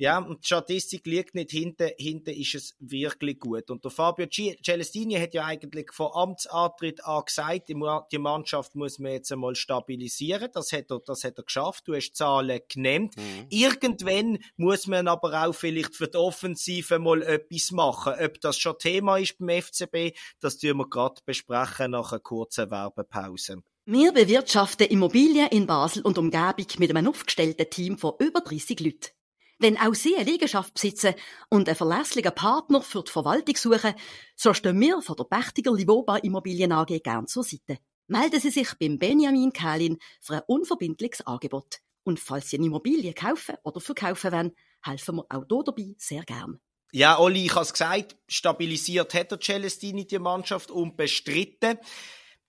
Ja, 0.00 0.16
und 0.16 0.42
die 0.42 0.46
Statistik 0.46 1.06
liegt 1.06 1.34
nicht 1.34 1.50
hinten, 1.50 1.90
hinten 1.98 2.30
ist 2.30 2.54
es 2.54 2.74
wirklich 2.78 3.38
gut. 3.38 3.70
Und 3.70 3.84
der 3.84 3.90
Fabio 3.90 4.26
Celestini 4.30 5.16
hat 5.16 5.34
ja 5.34 5.44
eigentlich 5.44 5.92
von 5.92 6.08
Amtsantritt 6.14 7.04
an 7.04 7.22
gesagt, 7.26 7.68
die 7.68 8.18
Mannschaft 8.18 8.74
muss 8.74 8.98
man 8.98 9.12
jetzt 9.12 9.30
einmal 9.30 9.54
stabilisieren. 9.54 10.48
Das 10.54 10.72
hat 10.72 10.90
er, 10.90 11.00
das 11.00 11.22
hat 11.22 11.36
er 11.36 11.44
geschafft. 11.44 11.86
Du 11.86 11.94
hast 11.94 12.14
Zahlen 12.14 12.62
genannt. 12.66 13.14
Mhm. 13.18 13.46
Irgendwann 13.50 14.38
muss 14.56 14.86
man 14.86 15.06
aber 15.06 15.46
auch 15.46 15.52
vielleicht 15.52 15.94
für 15.94 16.08
die 16.08 16.16
Offensive 16.16 16.98
mal 16.98 17.20
etwas 17.20 17.70
machen. 17.70 18.14
Ob 18.24 18.40
das 18.40 18.56
schon 18.56 18.78
Thema 18.78 19.18
ist 19.18 19.36
beim 19.36 19.60
FCB, 19.60 20.16
das 20.40 20.56
tun 20.56 20.78
wir 20.78 20.88
gerade 20.88 21.20
besprechen 21.26 21.90
nach 21.90 22.12
einer 22.12 22.20
kurzen 22.20 22.70
Werbepause. 22.70 23.62
Wir 23.84 24.12
bewirtschaften 24.12 24.86
Immobilien 24.86 25.48
in 25.48 25.66
Basel 25.66 26.02
und 26.04 26.16
Umgebung 26.16 26.66
mit 26.78 26.88
einem 26.88 27.08
aufgestellten 27.08 27.68
Team 27.68 27.98
von 27.98 28.14
über 28.18 28.40
30 28.40 28.80
Leuten. 28.80 29.19
Wenn 29.62 29.76
auch 29.76 29.94
Sie 29.94 30.16
eine 30.16 30.24
Liegenschaft 30.24 30.72
besitzen 30.72 31.14
und 31.50 31.68
einen 31.68 31.76
verlässlichen 31.76 32.34
Partner 32.34 32.80
für 32.80 33.04
die 33.04 33.10
Verwaltung 33.10 33.56
suchen, 33.56 33.94
so 34.34 34.54
stehen 34.54 34.80
wir 34.80 35.02
von 35.02 35.16
der 35.16 35.24
Pächtiger 35.24 35.74
Livoba 35.74 36.16
Immobilien 36.16 36.72
AG 36.72 36.98
gern 37.04 37.26
zur 37.26 37.44
Seite. 37.44 37.76
Melden 38.06 38.40
Sie 38.40 38.48
sich 38.48 38.72
beim 38.80 38.98
Benjamin 38.98 39.52
Kählin 39.52 39.98
für 40.18 40.36
ein 40.36 40.42
unverbindliches 40.46 41.26
Angebot. 41.26 41.80
Und 42.04 42.18
falls 42.18 42.48
Sie 42.48 42.56
eine 42.56 42.68
Immobilie 42.68 43.12
kaufen 43.12 43.56
oder 43.62 43.80
verkaufen 43.80 44.32
wollen, 44.32 44.52
helfen 44.82 45.16
wir 45.16 45.26
auch 45.28 45.44
hier 45.46 45.62
dabei 45.62 45.94
sehr 45.98 46.22
gern. 46.22 46.58
Ja, 46.92 47.18
Oli, 47.18 47.44
ich 47.44 47.54
habe 47.54 47.64
es 47.64 47.74
gesagt, 47.74 48.16
stabilisiert 48.28 49.12
hat 49.12 49.30
der 49.30 49.40
Celestini 49.40 50.06
die 50.06 50.18
Mannschaft 50.18 50.70
unbestritten. 50.70 51.76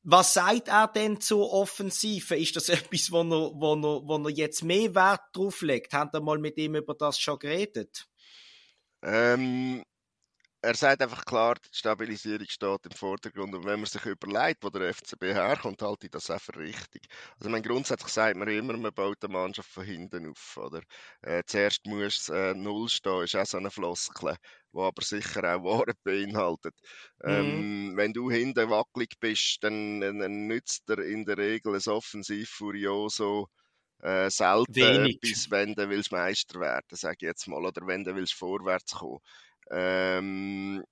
Was 0.04 0.34
sagt 0.34 0.68
er 0.68 0.88
denn 0.88 1.22
zur 1.22 1.54
Offensive? 1.54 2.36
Ist 2.36 2.56
das 2.56 2.70
etwas, 2.70 3.12
wo 3.12 3.22
er, 3.22 3.52
wo 3.54 3.74
er, 3.76 4.08
wo 4.08 4.18
er 4.18 4.30
jetzt 4.32 4.64
mehr 4.64 4.94
Wert 4.96 5.22
drauf 5.34 5.62
legt? 5.62 5.94
Habt 5.94 6.16
ihr 6.16 6.22
mal 6.22 6.40
mit 6.40 6.58
ihm 6.58 6.76
über 6.76 6.96
das 6.96 7.20
schon 7.20 7.40
geredet? 7.40 8.08
Ähm, 9.04 9.84
er 10.64 10.76
sagt 10.76 11.02
einfach 11.02 11.26
klar, 11.26 11.56
die 11.56 11.76
Stabilisierung 11.76 12.46
steht 12.48 12.86
im 12.86 12.92
Vordergrund. 12.92 13.56
Und 13.56 13.66
wenn 13.66 13.80
man 13.80 13.86
sich 13.86 14.06
überlegt, 14.06 14.64
wo 14.64 14.70
der 14.70 14.94
FCB 14.94 15.24
herkommt, 15.34 15.82
halte 15.82 16.06
ich 16.06 16.12
das 16.12 16.30
auch 16.30 16.40
für 16.40 16.56
richtig. 16.56 17.08
Also, 17.38 17.50
man 17.50 17.64
grundsätzlich 17.64 18.12
sagt 18.12 18.38
man 18.38 18.48
immer, 18.48 18.78
man 18.78 18.94
baut 18.94 19.24
eine 19.24 19.34
Mannschaft 19.34 19.70
von 19.70 19.84
hinten 19.84 20.30
auf. 20.30 20.58
Oder? 20.58 20.82
Äh, 21.22 21.44
zuerst 21.48 21.86
muss 21.88 22.30
äh, 22.30 22.54
Null 22.54 22.90
stehen, 22.90 23.24
ist 23.24 23.36
auch 23.36 23.46
so 23.46 23.58
eine 23.58 23.72
Floskel, 23.72 24.36
die 24.74 24.80
aber 24.80 25.02
sicher 25.02 25.56
auch 25.56 25.64
Wahrheit 25.64 25.98
beinhaltet. 26.04 26.76
Mhm. 27.24 27.30
Ähm, 27.32 27.94
wenn 27.96 28.14
du 28.14 28.30
hinten 28.30 28.70
wackelig 28.70 29.20
bist, 29.20 29.64
dann, 29.64 30.00
dann 30.02 30.48
nützt 30.48 30.88
er 30.90 31.00
in 31.00 31.26
der 31.26 31.38
Regel 31.38 31.74
ein 31.74 31.92
offensiv 31.92 32.50
Furioso 32.50 33.48
äh, 34.02 34.30
selten, 34.30 34.76
Wenig. 34.76 35.20
bis 35.20 35.50
wenn 35.52 35.74
du 35.76 35.90
willst 35.90 36.12
Meister 36.12 36.60
werden, 36.60 36.86
sage 36.92 37.18
ich 37.20 37.28
jetzt 37.28 37.48
mal, 37.48 37.64
oder 37.66 37.86
wenn 37.88 38.04
du 38.04 38.16
willst 38.16 38.34
vorwärts 38.34 38.94
kommen. 38.94 39.20
Ähm, 39.72 40.84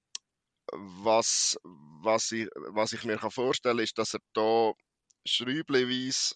was, 0.72 1.58
was, 1.64 2.32
ich, 2.32 2.48
was 2.56 2.94
ich 2.94 3.04
mir 3.04 3.18
kann 3.18 3.32
vorstellen 3.32 3.80
ist, 3.80 3.98
dass 3.98 4.14
er 4.14 4.22
da 4.34 4.72
schräubleweise 5.26 6.36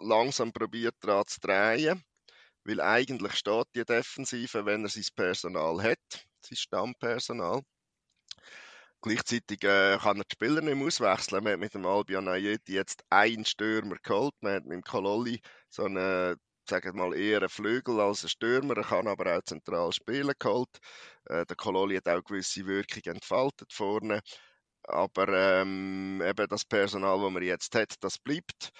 langsam 0.00 0.52
probiert 0.52 0.94
daran 1.00 1.26
zu 1.26 1.40
drehen, 1.40 2.04
weil 2.64 2.80
eigentlich 2.80 3.34
steht 3.34 3.66
die 3.74 3.84
Defensive, 3.84 4.66
wenn 4.66 4.84
er 4.84 4.88
sein 4.88 5.04
Personal 5.16 5.82
hat, 5.82 6.26
sein 6.42 6.56
Stammpersonal. 6.56 7.62
Gleichzeitig 9.00 9.62
äh, 9.62 9.96
kann 9.98 10.18
er 10.18 10.24
die 10.24 10.34
Spieler 10.34 10.60
nicht 10.60 10.74
mehr 10.76 10.86
auswechseln. 10.86 11.44
Man 11.44 11.52
hat 11.52 11.60
mit 11.60 11.74
dem 11.74 11.86
Albion 11.86 12.28
Ayeti 12.28 12.74
jetzt 12.74 13.04
einen 13.10 13.44
Stürmer 13.44 13.96
geholt. 14.02 14.34
Man 14.40 14.54
hat 14.54 14.64
mit 14.64 14.72
dem 14.72 14.82
Kololi 14.82 15.40
so 15.70 15.84
einen 15.84 16.36
sagen 16.68 16.96
mal, 16.96 17.14
eher 17.14 17.42
ein 17.42 17.48
Flügel 17.48 18.00
als 18.00 18.24
ein 18.24 18.28
Stürmer. 18.28 18.76
Er 18.76 18.84
kann 18.84 19.08
aber 19.08 19.36
auch 19.36 19.42
zentral 19.42 19.92
spielen 19.92 20.34
geholt. 20.38 20.78
Äh, 21.26 21.46
der 21.46 21.56
Kololi 21.56 21.96
hat 21.96 22.08
auch 22.08 22.24
gewisse 22.24 22.66
Wirkung 22.66 23.02
entfaltet 23.04 23.72
vorne. 23.72 24.20
Aber 24.84 25.28
ähm, 25.28 26.22
eben 26.24 26.48
das 26.48 26.64
Personal, 26.64 27.20
das 27.20 27.32
man 27.32 27.42
jetzt 27.42 27.74
hat, 27.74 27.94
das 28.00 28.18
bleibt. 28.18 28.70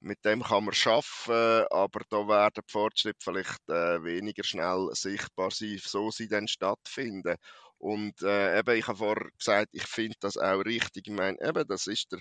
Mit 0.00 0.24
dem 0.24 0.42
kann 0.42 0.64
man 0.64 0.74
arbeiten, 0.84 1.66
aber 1.70 2.00
da 2.10 2.28
werden 2.28 2.62
die 2.68 2.72
Fortschritte 2.72 3.18
vielleicht 3.22 3.68
äh, 3.68 4.04
weniger 4.04 4.44
schnell 4.44 4.90
sichtbar 4.92 5.50
sein, 5.50 5.80
so 5.82 6.10
sie 6.10 6.28
dann 6.28 6.48
stattfinden. 6.48 7.36
Und 7.78 8.22
äh, 8.22 8.58
eben, 8.58 8.76
ich 8.76 8.86
habe 8.88 8.98
vorher 8.98 9.30
gesagt, 9.38 9.68
ich 9.72 9.86
finde 9.86 10.16
das 10.20 10.36
auch 10.36 10.60
richtig. 10.60 11.08
Ich 11.08 11.14
meine, 11.14 11.38
eben, 11.40 11.66
das 11.66 11.86
ist 11.86 12.12
der 12.12 12.20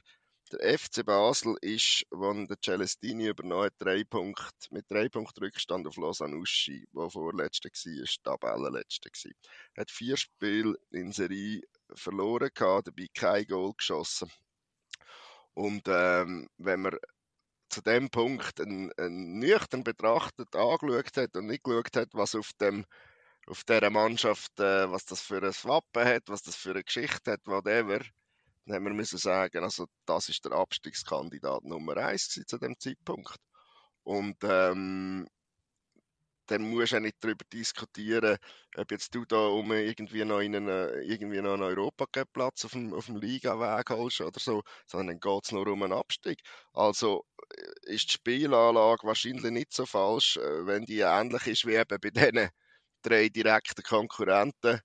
der 0.51 0.77
FC 0.77 1.05
Basel 1.05 1.55
ist, 1.61 2.05
als 2.11 2.47
der 2.47 2.57
Celestini 2.63 3.27
übernommen 3.27 3.65
hat, 3.65 3.73
drei 3.77 4.03
Punkte, 4.03 4.45
mit 4.71 4.89
drei 4.89 5.09
Punkten 5.09 5.43
Rückstand 5.43 5.87
auf 5.87 5.97
Lausanne 5.97 6.37
Uschi, 6.37 6.85
der 6.93 7.09
vorletzte 7.09 7.69
war, 7.69 8.05
Tabellenletzte 8.23 9.09
war. 9.09 9.31
Er 9.73 9.81
hat 9.81 9.91
vier 9.91 10.17
Spiele 10.17 10.75
in 10.91 11.11
Serie 11.11 11.61
verloren 11.93 12.49
gehabt, 12.53 12.87
dabei 12.87 13.07
kein 13.13 13.45
Goal 13.45 13.73
geschossen. 13.77 14.29
Und 15.53 15.83
ähm, 15.87 16.47
wenn 16.57 16.81
man 16.81 16.97
zu 17.69 17.81
dem 17.81 18.09
Punkt 18.09 18.61
einen, 18.61 18.91
einen 18.97 19.39
nüchtern 19.39 19.83
betrachtet 19.83 20.55
angeschaut 20.55 21.17
hat 21.17 21.35
und 21.35 21.47
nicht 21.47 21.63
geschaut 21.63 21.95
hat, 21.95 22.09
was 22.13 22.35
auf 22.35 22.51
dem 22.61 22.85
auf 23.47 23.63
dieser 23.63 23.89
Mannschaft, 23.89 24.59
äh, 24.59 24.89
was 24.91 25.05
das 25.05 25.21
für 25.21 25.37
ein 25.37 25.53
Wappen 25.63 26.05
hat, 26.05 26.23
was 26.27 26.41
das 26.41 26.55
für 26.55 26.71
eine 26.71 26.83
Geschichte 26.83 27.33
hat, 27.33 27.41
whatever, 27.45 27.99
haben 28.73 28.85
wir 28.85 28.93
müssen 28.93 29.17
sagen, 29.17 29.63
also 29.63 29.87
das 30.05 30.29
ist 30.29 30.45
der 30.45 30.53
Abstiegskandidat 30.53 31.63
Nummer 31.63 31.97
eins 31.97 32.29
zu 32.29 32.57
dem 32.57 32.77
Zeitpunkt. 32.79 33.35
Und 34.03 34.37
ähm, 34.43 35.27
dann 36.47 36.69
musst 36.69 36.91
du 36.91 36.97
auch 36.97 37.01
nicht 37.01 37.17
darüber 37.21 37.43
diskutieren, 37.51 38.37
ob 38.77 38.91
jetzt 38.91 39.13
du 39.15 39.25
da 39.25 39.47
um 39.47 39.71
irgendwie 39.71 40.25
noch 40.25 40.39
in 40.39 40.55
einen, 40.55 41.03
irgendwie 41.03 41.41
noch 41.41 41.53
einen 41.53 41.63
Europacup-Platz 41.63 42.65
auf 42.65 42.71
dem, 42.71 42.93
auf 42.93 43.07
dem 43.07 43.17
Liga-Weg 43.17 43.89
holst 43.89 44.21
oder 44.21 44.39
so, 44.39 44.63
sondern 44.85 45.07
dann 45.07 45.19
geht 45.19 45.45
es 45.45 45.51
nur 45.51 45.67
um 45.67 45.83
einen 45.83 45.93
Abstieg. 45.93 46.39
Also 46.73 47.25
äh, 47.55 47.93
ist 47.93 48.09
die 48.09 48.13
Spielanlage 48.13 49.07
wahrscheinlich 49.07 49.51
nicht 49.51 49.73
so 49.73 49.85
falsch, 49.85 50.37
äh, 50.37 50.65
wenn 50.65 50.85
die 50.85 50.99
ähnlich 50.99 51.47
ist 51.47 51.65
wie 51.65 51.75
eben 51.75 51.99
bei 51.99 52.09
diesen 52.09 52.49
drei 53.01 53.29
direkten 53.29 53.83
Konkurrenten 53.83 54.81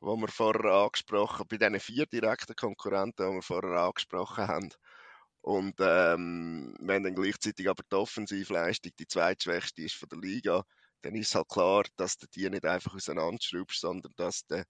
wo 0.00 0.16
wir 0.16 0.28
vorher 0.28 0.72
angesprochen 0.72 1.46
bei 1.48 1.58
diesen 1.58 1.80
vier 1.80 2.06
direkten 2.06 2.54
Konkurrenten, 2.56 3.28
die 3.28 3.34
wir 3.34 3.42
vorher 3.42 3.80
angesprochen 3.82 4.46
haben. 4.48 4.70
Und 5.40 5.74
ähm, 5.80 6.76
wenn 6.80 7.04
dann 7.04 7.14
gleichzeitig 7.14 7.68
aber 7.68 7.82
die 7.90 7.96
Offensivleistung 7.96 8.92
die 8.98 9.06
zweitschwächste 9.06 9.82
ist 9.82 9.94
von 9.94 10.08
der 10.08 10.18
Liga, 10.18 10.64
dann 11.02 11.14
ist 11.14 11.34
halt 11.34 11.48
klar, 11.48 11.84
dass 11.96 12.18
du 12.18 12.26
die 12.34 12.50
nicht 12.50 12.64
einfach 12.64 12.94
auseinanderschraubst, 12.94 13.80
sondern 13.80 14.12
dass 14.16 14.46
du 14.46 14.64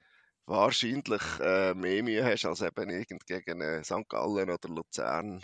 wahrscheinlich 0.47 1.23
äh, 1.41 1.75
mehr 1.75 2.03
Mühe 2.03 2.25
hast 2.25 2.47
als 2.47 2.61
eben 2.63 3.05
gegen 3.27 3.61
äh, 3.61 3.85
St. 3.85 4.09
Gallen 4.09 4.51
oder 4.51 4.69
Luzern 4.69 5.43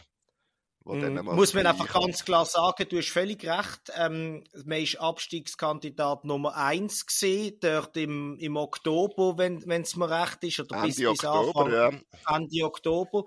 muss 0.85 1.55
man 1.55 1.67
einfach 1.67 1.91
ganz 1.93 2.25
klar 2.25 2.45
sagen, 2.45 2.87
du 2.89 2.99
hast 2.99 3.09
völlig 3.09 3.45
recht. 3.47 3.91
Ähm, 3.97 4.45
man 4.67 4.83
ist 4.83 5.01
Abstiegskandidat 5.01 6.25
Nummer 6.25 6.57
1 6.57 7.07
gesehen, 7.07 7.57
dort 7.61 7.97
im, 7.97 8.37
im 8.39 8.57
Oktober, 8.57 9.39
wenn 9.39 9.81
es 9.81 9.97
mir 9.97 10.11
recht 10.11 10.45
ist, 10.45 10.61
oder 10.61 10.77
Ende 10.77 10.89
bis, 10.89 10.97
bis 10.97 11.07
Oktober, 11.25 11.65
Anfang, 11.65 11.73
ja. 11.73 12.37
Ende 12.37 12.65
Oktober. 12.65 13.25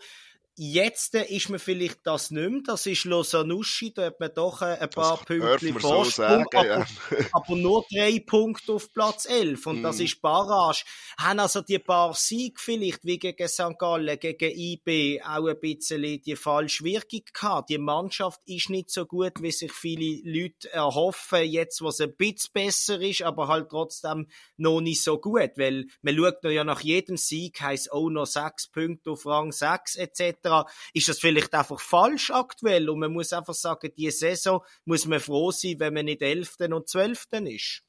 Jetzt 0.59 1.13
ist 1.13 1.49
man 1.49 1.59
vielleicht 1.59 1.99
das 2.03 2.31
nicht 2.31 2.49
mehr. 2.49 2.61
Das 2.65 2.87
ist 2.87 3.05
Losanuschi, 3.05 3.93
da 3.93 4.07
hat 4.07 4.19
man 4.19 4.33
doch 4.33 4.63
ein 4.63 4.89
paar 4.89 5.17
Punkte 5.17 5.71
Vorsprung, 5.73 6.05
so 6.09 6.23
aber, 6.23 6.65
ja. 6.65 6.85
aber, 7.31 7.55
nur 7.55 7.85
drei 7.93 8.19
Punkte 8.25 8.73
auf 8.73 8.91
Platz 8.91 9.27
11 9.29 9.67
und 9.67 9.81
mm. 9.81 9.83
das 9.83 9.99
ist 9.99 10.19
Barrage. 10.19 10.83
Haben 11.19 11.41
also 11.41 11.61
die 11.61 11.77
paar 11.77 12.15
Siege 12.15 12.55
vielleicht, 12.59 13.05
wie 13.05 13.19
gegen 13.19 13.47
St. 13.47 13.77
Gallen, 13.77 14.17
gegen 14.19 14.49
IB, 14.49 15.21
auch 15.21 15.45
ein 15.45 15.59
bisschen 15.59 16.23
die 16.23 16.35
falsche 16.35 16.83
Wirkung 16.83 17.21
gehabt. 17.31 17.69
Die 17.69 17.77
Mannschaft 17.77 18.41
ist 18.47 18.71
nicht 18.71 18.89
so 18.89 19.05
gut, 19.05 19.33
wie 19.39 19.51
sich 19.51 19.71
viele 19.71 20.21
Leute 20.23 20.73
erhoffen, 20.73 21.43
jetzt, 21.43 21.83
was 21.83 22.01
ein 22.01 22.15
bisschen 22.15 22.53
besser 22.53 22.99
ist, 22.99 23.21
aber 23.21 23.47
halt 23.47 23.69
trotzdem 23.69 24.25
noch 24.55 24.81
nicht 24.81 25.03
so 25.03 25.19
gut, 25.19 25.51
weil 25.57 25.85
man 26.01 26.17
schaut 26.17 26.43
ja 26.45 26.63
nach 26.63 26.81
jedem 26.81 27.17
Sieg, 27.17 27.61
heisst 27.61 27.91
auch 27.91 28.09
noch 28.09 28.25
sechs 28.25 28.67
Punkte 28.67 29.11
auf 29.11 29.23
Rang 29.27 29.51
6 29.51 29.97
etc 29.97 30.46
ist 30.93 31.07
das 31.07 31.19
vielleicht 31.19 31.53
einfach 31.53 31.79
falsch 31.79 32.31
aktuell 32.31 32.89
und 32.89 32.99
man 32.99 33.13
muss 33.13 33.33
einfach 33.33 33.53
sagen, 33.53 33.91
die 33.97 34.11
Saison 34.11 34.63
muss 34.85 35.05
man 35.05 35.19
froh 35.19 35.51
sein, 35.51 35.79
wenn 35.79 35.93
man 35.93 36.05
nicht 36.05 36.21
11. 36.21 36.55
und 36.71 36.87
12. 36.87 37.25
ist. 37.45 37.83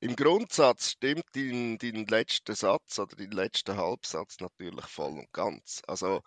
Im 0.00 0.16
Grundsatz 0.16 0.90
stimmt 0.90 1.24
dein, 1.32 1.78
dein 1.78 2.04
letzter 2.06 2.54
Satz 2.54 2.98
oder 2.98 3.16
dein 3.16 3.30
letzter 3.30 3.76
Halbsatz 3.76 4.38
natürlich 4.40 4.84
voll 4.84 5.12
und 5.12 5.32
ganz. 5.32 5.80
Also 5.86 6.20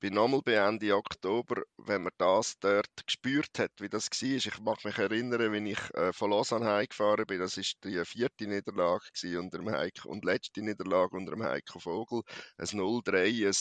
bin 0.00 0.14
nochmal 0.14 0.40
bei 0.42 0.54
Ende 0.54 0.96
Oktober, 0.96 1.62
wenn 1.76 2.02
man 2.02 2.12
das 2.16 2.58
dort 2.58 2.90
gespürt 3.06 3.58
hat, 3.58 3.72
wie 3.80 3.90
das 3.90 4.08
war. 4.10 4.28
Ich 4.30 4.60
mag 4.60 4.82
mich 4.84 4.96
erinnern, 4.96 5.52
wenn 5.52 5.66
ich 5.66 5.78
äh, 5.94 6.12
von 6.12 6.30
Lausanne 6.30 6.66
heimgefahren 6.66 7.26
bin, 7.26 7.38
das 7.38 7.58
war 7.58 7.64
die 7.84 8.04
vierte 8.06 8.46
Niederlage 8.46 9.04
unter 9.38 9.58
dem 9.58 9.70
Heiko, 9.70 10.08
und 10.08 10.24
letzte 10.24 10.62
Niederlage 10.62 11.16
unter 11.16 11.32
dem 11.32 11.42
Heiko 11.42 11.78
Vogel. 11.78 12.22
Ein 12.56 12.66
0-3, 12.66 13.46
ein 13.46 13.54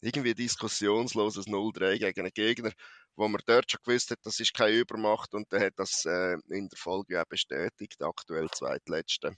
irgendwie 0.00 0.34
diskussionsloses 0.34 1.46
0-3 1.46 1.98
gegen 1.98 2.20
einen 2.20 2.32
Gegner, 2.32 2.72
wo 3.14 3.28
man 3.28 3.40
dort 3.46 3.70
schon 3.70 3.80
gewusst 3.84 4.10
hat, 4.10 4.18
das 4.22 4.40
ist 4.40 4.54
keine 4.54 4.76
Übermacht 4.76 5.34
und 5.34 5.52
der 5.52 5.60
hat 5.60 5.74
das 5.76 6.06
äh, 6.06 6.36
in 6.48 6.68
der 6.68 6.78
Folge 6.78 7.20
auch 7.20 7.26
bestätigt, 7.26 8.02
aktuell 8.02 8.48
zweitletzte. 8.50 9.36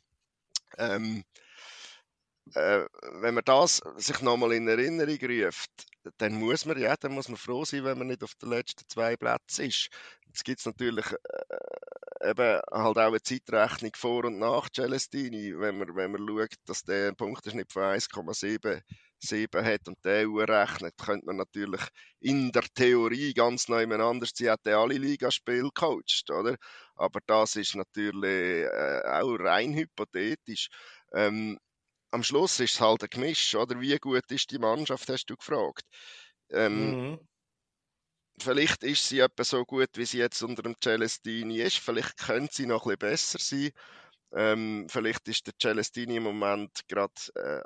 Ähm, 0.76 1.24
äh, 2.54 2.86
wenn 3.20 3.34
man 3.34 3.44
das 3.44 3.82
sich 3.96 4.20
nochmal 4.20 4.52
in 4.52 4.68
Erinnerung 4.68 5.18
ruft, 5.18 5.70
dann 6.18 6.34
muss 6.34 6.64
man 6.64 6.78
ja, 6.78 6.96
dann 6.96 7.12
muss 7.12 7.28
man 7.28 7.36
froh 7.36 7.64
sein, 7.64 7.84
wenn 7.84 7.98
man 7.98 8.06
nicht 8.06 8.22
auf 8.22 8.34
den 8.36 8.50
letzten 8.50 8.88
zwei 8.88 9.16
Plätzen 9.16 9.66
ist. 9.66 9.88
Jetzt 10.26 10.44
gibt 10.44 10.60
es 10.60 10.66
natürlich 10.66 11.06
äh, 11.06 12.30
eben 12.30 12.60
halt 12.70 12.96
auch 12.96 12.96
eine 12.96 13.22
Zeitrechnung 13.22 13.92
vor 13.94 14.24
und 14.24 14.38
nach 14.38 14.68
Celestini, 14.74 15.58
wenn 15.58 15.78
man, 15.78 15.94
wenn 15.96 16.12
man 16.12 16.26
schaut, 16.26 16.54
dass 16.66 16.82
der 16.82 17.12
Punkteschnitt 17.12 17.72
von 17.72 17.82
1,7 17.82 18.82
7 19.20 19.64
hat 19.64 19.88
und 19.88 19.98
der 20.04 20.26
rechnet, 20.28 20.96
könnte 20.96 21.26
man 21.26 21.36
natürlich 21.36 21.80
in 22.20 22.52
der 22.52 22.62
Theorie 22.74 23.34
ganz 23.34 23.68
neu 23.68 23.84
anders. 23.84 24.30
Sie 24.34 24.50
hat 24.50 24.66
alle 24.66 24.94
Ligaspiele 24.94 25.62
gecoacht, 25.62 26.30
oder? 26.30 26.56
Aber 26.94 27.20
das 27.26 27.56
ist 27.56 27.74
natürlich 27.74 28.64
äh, 28.66 29.02
auch 29.04 29.36
rein 29.40 29.74
hypothetisch. 29.74 30.68
Ähm, 31.12 31.58
am 32.10 32.22
Schluss 32.22 32.60
ist 32.60 32.74
es 32.74 32.80
halt 32.80 33.02
ein 33.02 33.10
Gemisch, 33.10 33.54
oder? 33.54 33.80
Wie 33.80 33.96
gut 33.98 34.30
ist 34.30 34.50
die 34.50 34.58
Mannschaft, 34.58 35.08
hast 35.08 35.26
du 35.26 35.36
gefragt. 35.36 35.84
Ähm, 36.50 37.10
mhm. 37.10 37.28
Vielleicht 38.40 38.84
ist 38.84 39.08
sie 39.08 39.18
etwa 39.18 39.44
so 39.44 39.64
gut, 39.64 39.90
wie 39.94 40.04
sie 40.04 40.18
jetzt 40.18 40.42
unter 40.42 40.62
dem 40.62 40.76
Celestini 40.82 41.60
ist. 41.60 41.78
Vielleicht 41.78 42.16
könnte 42.18 42.54
sie 42.54 42.66
noch 42.66 42.86
ein 42.86 42.96
bisschen 42.96 42.98
besser 42.98 43.38
sein. 43.40 43.70
Ähm, 44.32 44.86
vielleicht 44.90 45.26
ist 45.28 45.46
der 45.46 45.54
Celestini 45.60 46.16
im 46.16 46.24
Moment 46.24 46.86
gerade 46.86 47.12
äh, 47.34 47.62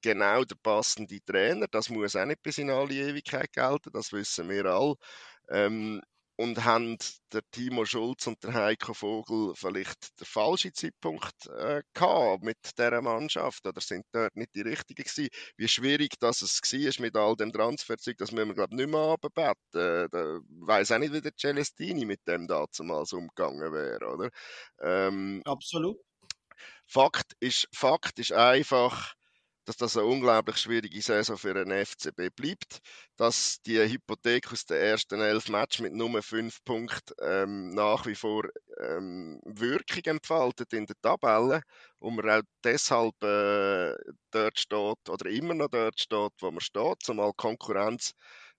genau 0.00 0.44
der 0.44 0.56
passende 0.56 1.20
Trainer. 1.24 1.66
Das 1.68 1.88
muss 1.88 2.16
auch 2.16 2.26
nicht 2.26 2.42
bis 2.42 2.58
in 2.58 2.70
alle 2.70 2.94
Ewigkeit 2.94 3.52
gelten, 3.52 3.90
das 3.92 4.12
wissen 4.12 4.48
wir 4.48 4.66
alle. 4.66 4.94
Ähm, 5.48 6.02
und 6.42 6.64
haben 6.64 6.98
der 7.32 7.42
Timo 7.52 7.84
Schulz 7.84 8.26
und 8.26 8.42
der 8.42 8.52
Heiko 8.52 8.94
Vogel 8.94 9.54
vielleicht 9.54 10.18
den 10.20 10.26
falschen 10.26 10.74
Zeitpunkt 10.74 11.46
äh, 11.46 11.82
gehabt 11.94 12.42
mit 12.42 12.58
dieser 12.76 13.00
Mannschaft 13.00 13.64
oder 13.64 13.80
sind 13.80 14.04
dort 14.10 14.34
nicht 14.34 14.52
die 14.56 14.62
richtigen 14.62 15.04
gewesen? 15.04 15.28
Wie 15.56 15.68
schwierig 15.68 16.18
das 16.18 16.42
es 16.42 16.60
war 16.60 17.02
mit 17.02 17.16
all 17.16 17.36
dem 17.36 17.52
Transferzeug, 17.52 18.18
das 18.18 18.32
müssen 18.32 18.48
wir 18.48 18.54
glaube 18.54 18.74
nicht 18.74 18.90
mehr 18.90 19.00
runterbeten. 19.00 19.54
Äh, 19.74 20.08
da 20.10 20.40
weiss 20.66 20.90
auch 20.90 20.98
nicht, 20.98 21.12
wie 21.12 21.20
der 21.20 21.36
Celestini 21.36 22.04
mit 22.04 22.26
dem 22.26 22.48
damals 22.48 23.12
umgegangen 23.12 23.72
wäre, 23.72 24.04
oder? 24.08 24.30
Ähm, 24.80 25.42
Absolut. 25.44 25.98
Fakt 26.86 27.36
ist, 27.38 27.68
Fakt 27.72 28.18
ist 28.18 28.32
einfach, 28.32 29.14
dass 29.64 29.76
das 29.76 29.96
eine 29.96 30.06
unglaublich 30.06 30.56
schwierige 30.56 31.00
Saison 31.00 31.36
für 31.36 31.54
den 31.54 31.70
FCB 31.70 32.34
bleibt, 32.34 32.80
dass 33.16 33.60
die 33.62 33.78
Hypothek 33.78 34.52
aus 34.52 34.66
den 34.66 34.78
ersten 34.78 35.20
elf 35.20 35.48
Matches 35.48 35.80
mit 35.80 35.92
nur 35.92 36.22
fünf 36.22 36.64
Punkten 36.64 37.14
ähm, 37.20 37.70
nach 37.70 38.06
wie 38.06 38.14
vor 38.14 38.44
ähm, 38.80 39.40
Wirkung 39.44 40.02
entfaltet 40.04 40.72
in 40.72 40.86
der 40.86 40.96
Tabelle 41.00 41.62
und 41.98 42.16
man 42.16 42.30
auch 42.30 42.42
deshalb 42.64 43.14
äh, 43.22 43.94
dort 44.30 44.58
steht 44.58 45.08
oder 45.08 45.30
immer 45.30 45.54
noch 45.54 45.68
dort 45.68 46.00
steht, 46.00 46.32
wo 46.40 46.50
man 46.50 46.60
steht, 46.60 47.02
zumal 47.02 47.32
Konkurrenz 47.34 48.12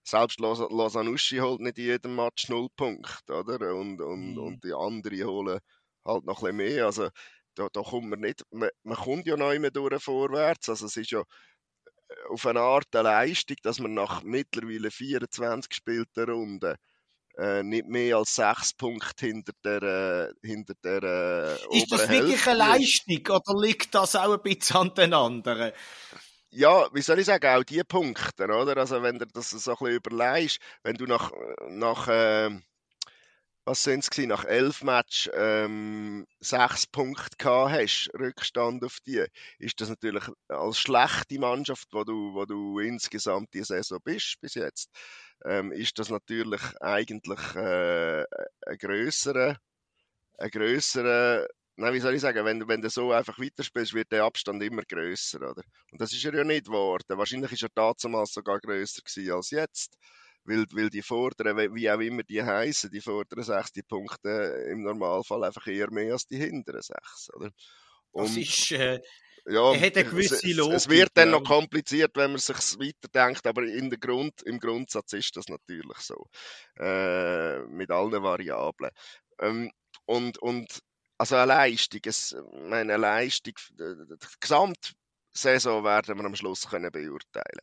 selbst 0.06 0.40
Losanuschi 0.40 1.38
holt 1.38 1.62
nicht 1.62 1.78
in 1.78 1.86
jedem 1.86 2.16
Match 2.16 2.50
null 2.50 2.68
Punkte, 2.76 3.34
oder? 3.34 3.74
Und, 3.76 4.02
und, 4.02 4.34
mhm. 4.34 4.38
und 4.38 4.64
die 4.64 4.74
anderen 4.74 5.26
holen 5.26 5.60
halt 6.06 6.26
noch 6.26 6.44
ein 6.44 6.58
bisschen 6.58 6.76
mehr. 6.76 6.86
Also 6.86 7.10
da, 7.56 7.68
da 7.72 7.82
kommt 7.82 8.10
man 8.10 8.20
nicht, 8.20 8.44
man, 8.52 8.70
man 8.84 8.98
kommt 8.98 9.28
ja 9.28 9.38
noch 9.38 9.52
immer 9.52 9.72
durch 9.72 10.02
vorwärts. 10.04 10.70
Also 10.70 10.86
es 10.86 10.98
ist 10.98 11.12
ja 11.12 11.22
äh, 11.22 12.16
auf 12.30 12.46
eine 12.46 12.62
Art 12.62 12.96
eine 12.96 13.04
Leistung, 13.04 13.58
dass 13.64 13.80
man 13.80 13.94
nach 13.94 14.24
mittlerweile 14.24 14.92
24 14.92 15.70
gespielten 15.70 16.30
Runden 16.30 16.76
äh, 17.38 17.64
nicht 17.64 17.88
mehr 17.88 18.18
als 18.18 18.36
sechs 18.36 18.74
Punkte 18.74 19.26
hinter 19.26 19.54
der, 19.64 19.82
äh, 19.82 20.48
hinter 20.48 20.76
der 20.84 21.04
äh, 21.72 21.78
Ist 21.78 21.92
das 21.92 22.10
wirklich 22.10 22.46
eine 22.48 22.60
Leistung 22.60 23.28
oder 23.28 23.60
liegt 23.60 23.96
das 23.96 24.16
auch 24.16 24.34
ein 24.34 24.42
bisschen 24.42 24.78
an 24.78 24.94
den 24.94 25.14
anderen? 25.14 25.72
Ja, 26.52 26.88
wie 26.94 27.02
soll 27.02 27.18
ich 27.18 27.26
sagen, 27.26 27.48
auch 27.48 27.64
die 27.64 27.84
Punkte, 27.84 28.44
oder? 28.44 28.78
Also 28.78 29.02
wenn 29.02 29.18
du 29.18 29.26
das 29.26 29.50
so 29.50 29.72
ein 29.72 29.78
bisschen 29.78 29.96
überlegst, 29.96 30.60
wenn 30.84 30.96
du 30.96 31.06
nach, 31.06 31.32
nach 31.68 32.08
äh, 32.08 32.52
was 33.66 33.84
sind 33.84 34.06
es 34.10 34.18
nach 34.28 34.46
elf 34.46 34.84
Matches 34.84 35.32
ähm, 35.34 36.26
sechs 36.40 36.86
Punkte 36.88 37.38
gehabt 37.38 37.72
hast, 37.72 38.10
Rückstand 38.20 38.84
auf 38.84 38.98
die, 39.06 39.26
ist 39.60 39.80
das 39.80 39.90
natürlich 39.90 40.24
als 40.50 40.80
schlechte 40.80 41.40
Mannschaft, 41.40 41.88
wo 41.92 42.04
du, 42.04 42.34
wo 42.34 42.46
du 42.46 42.80
insgesamt 42.80 43.54
die 43.54 43.64
Saison 43.64 44.00
bist 44.04 44.40
bis 44.42 44.56
jetzt, 44.56 44.90
ähm, 45.46 45.72
ist 45.72 45.98
das 45.98 46.10
natürlich 46.10 46.62
eigentlich 46.82 47.56
äh, 47.56 48.26
ein 48.66 48.78
größerer, 48.78 49.58
ein 50.38 50.50
größerer 50.50 51.48
Nein, 51.76 51.96
wie 51.96 52.00
soll 52.00 52.14
ich 52.14 52.22
sagen, 52.22 52.46
wenn, 52.46 52.68
wenn 52.68 52.84
du 52.84 52.90
so 52.92 53.12
einfach 53.12 53.40
weiterspielst, 53.40 53.96
wird 53.96 54.12
der 54.12 54.26
Abstand 54.26 54.62
immer 54.62 54.84
größer, 54.84 55.40
oder? 55.40 55.64
Und 55.92 56.00
das 56.00 56.14
ist 56.14 56.24
er 56.24 56.36
ja 56.36 56.44
nicht 56.44 56.66
geworden. 56.68 57.18
Wahrscheinlich 57.18 57.52
ist 57.52 57.64
er 57.64 57.70
damals 57.74 58.32
sogar 58.32 58.60
größer 58.60 59.02
als 59.34 59.50
jetzt 59.50 59.98
weil, 60.46 60.66
weil 60.72 60.90
die 60.90 61.02
vorderen, 61.02 61.74
wie 61.76 61.90
auch 61.90 62.00
immer 62.00 62.24
die 62.24 62.44
heißen, 62.44 62.90
die 62.92 63.02
vorderen 63.02 63.44
sechs, 63.44 63.72
die 63.72 63.84
Punkte 63.84 64.30
im 64.70 64.84
Normalfall 64.84 65.44
einfach 65.44 65.68
eher 65.68 65.92
mehr 65.92 66.14
als 66.14 66.28
die 66.28 66.38
hinteren 66.38 66.82
sechs, 66.82 67.30
oder? 67.34 67.50
Und, 68.12 68.30
das 68.30 68.38
ist, 68.38 68.72
äh, 68.72 69.02
ja, 69.46 69.76
hat 69.76 69.98
eine 69.98 70.10
gewisse 70.10 70.52
Logik. 70.54 70.76
Es, 70.76 70.84
es 70.84 70.90
wird 70.90 71.10
dann 71.16 71.32
ja. 71.32 71.40
noch 71.40 71.44
kompliziert, 71.44 72.12
wenn 72.16 72.32
man 72.32 72.40
sich 72.40 72.58
weiterdenkt, 72.80 73.46
aber 73.46 73.64
in 73.64 73.90
der 73.90 74.00
Grund, 74.00 74.42
im 74.44 74.60
Grundsatz 74.60 75.14
ist 75.14 75.36
das 75.36 75.48
natürlich 75.48 75.98
so. 75.98 76.28
Äh, 76.78 77.60
mit 77.66 77.92
allen 77.92 78.24
Variablen. 78.24 78.92
Ähm, 79.40 79.72
und, 80.06 80.38
und 80.38 80.80
also 81.18 81.36
eine 81.36 81.46
Leistung, 81.48 82.02
es, 82.06 82.36
meine 82.70 82.98
Leistung, 82.98 83.54
die 83.72 84.16
Gesamtsaison 84.40 85.84
werden 85.84 86.18
wir 86.18 86.26
am 86.26 86.36
Schluss 86.36 86.70
können 86.70 86.92
beurteilen. 86.92 87.62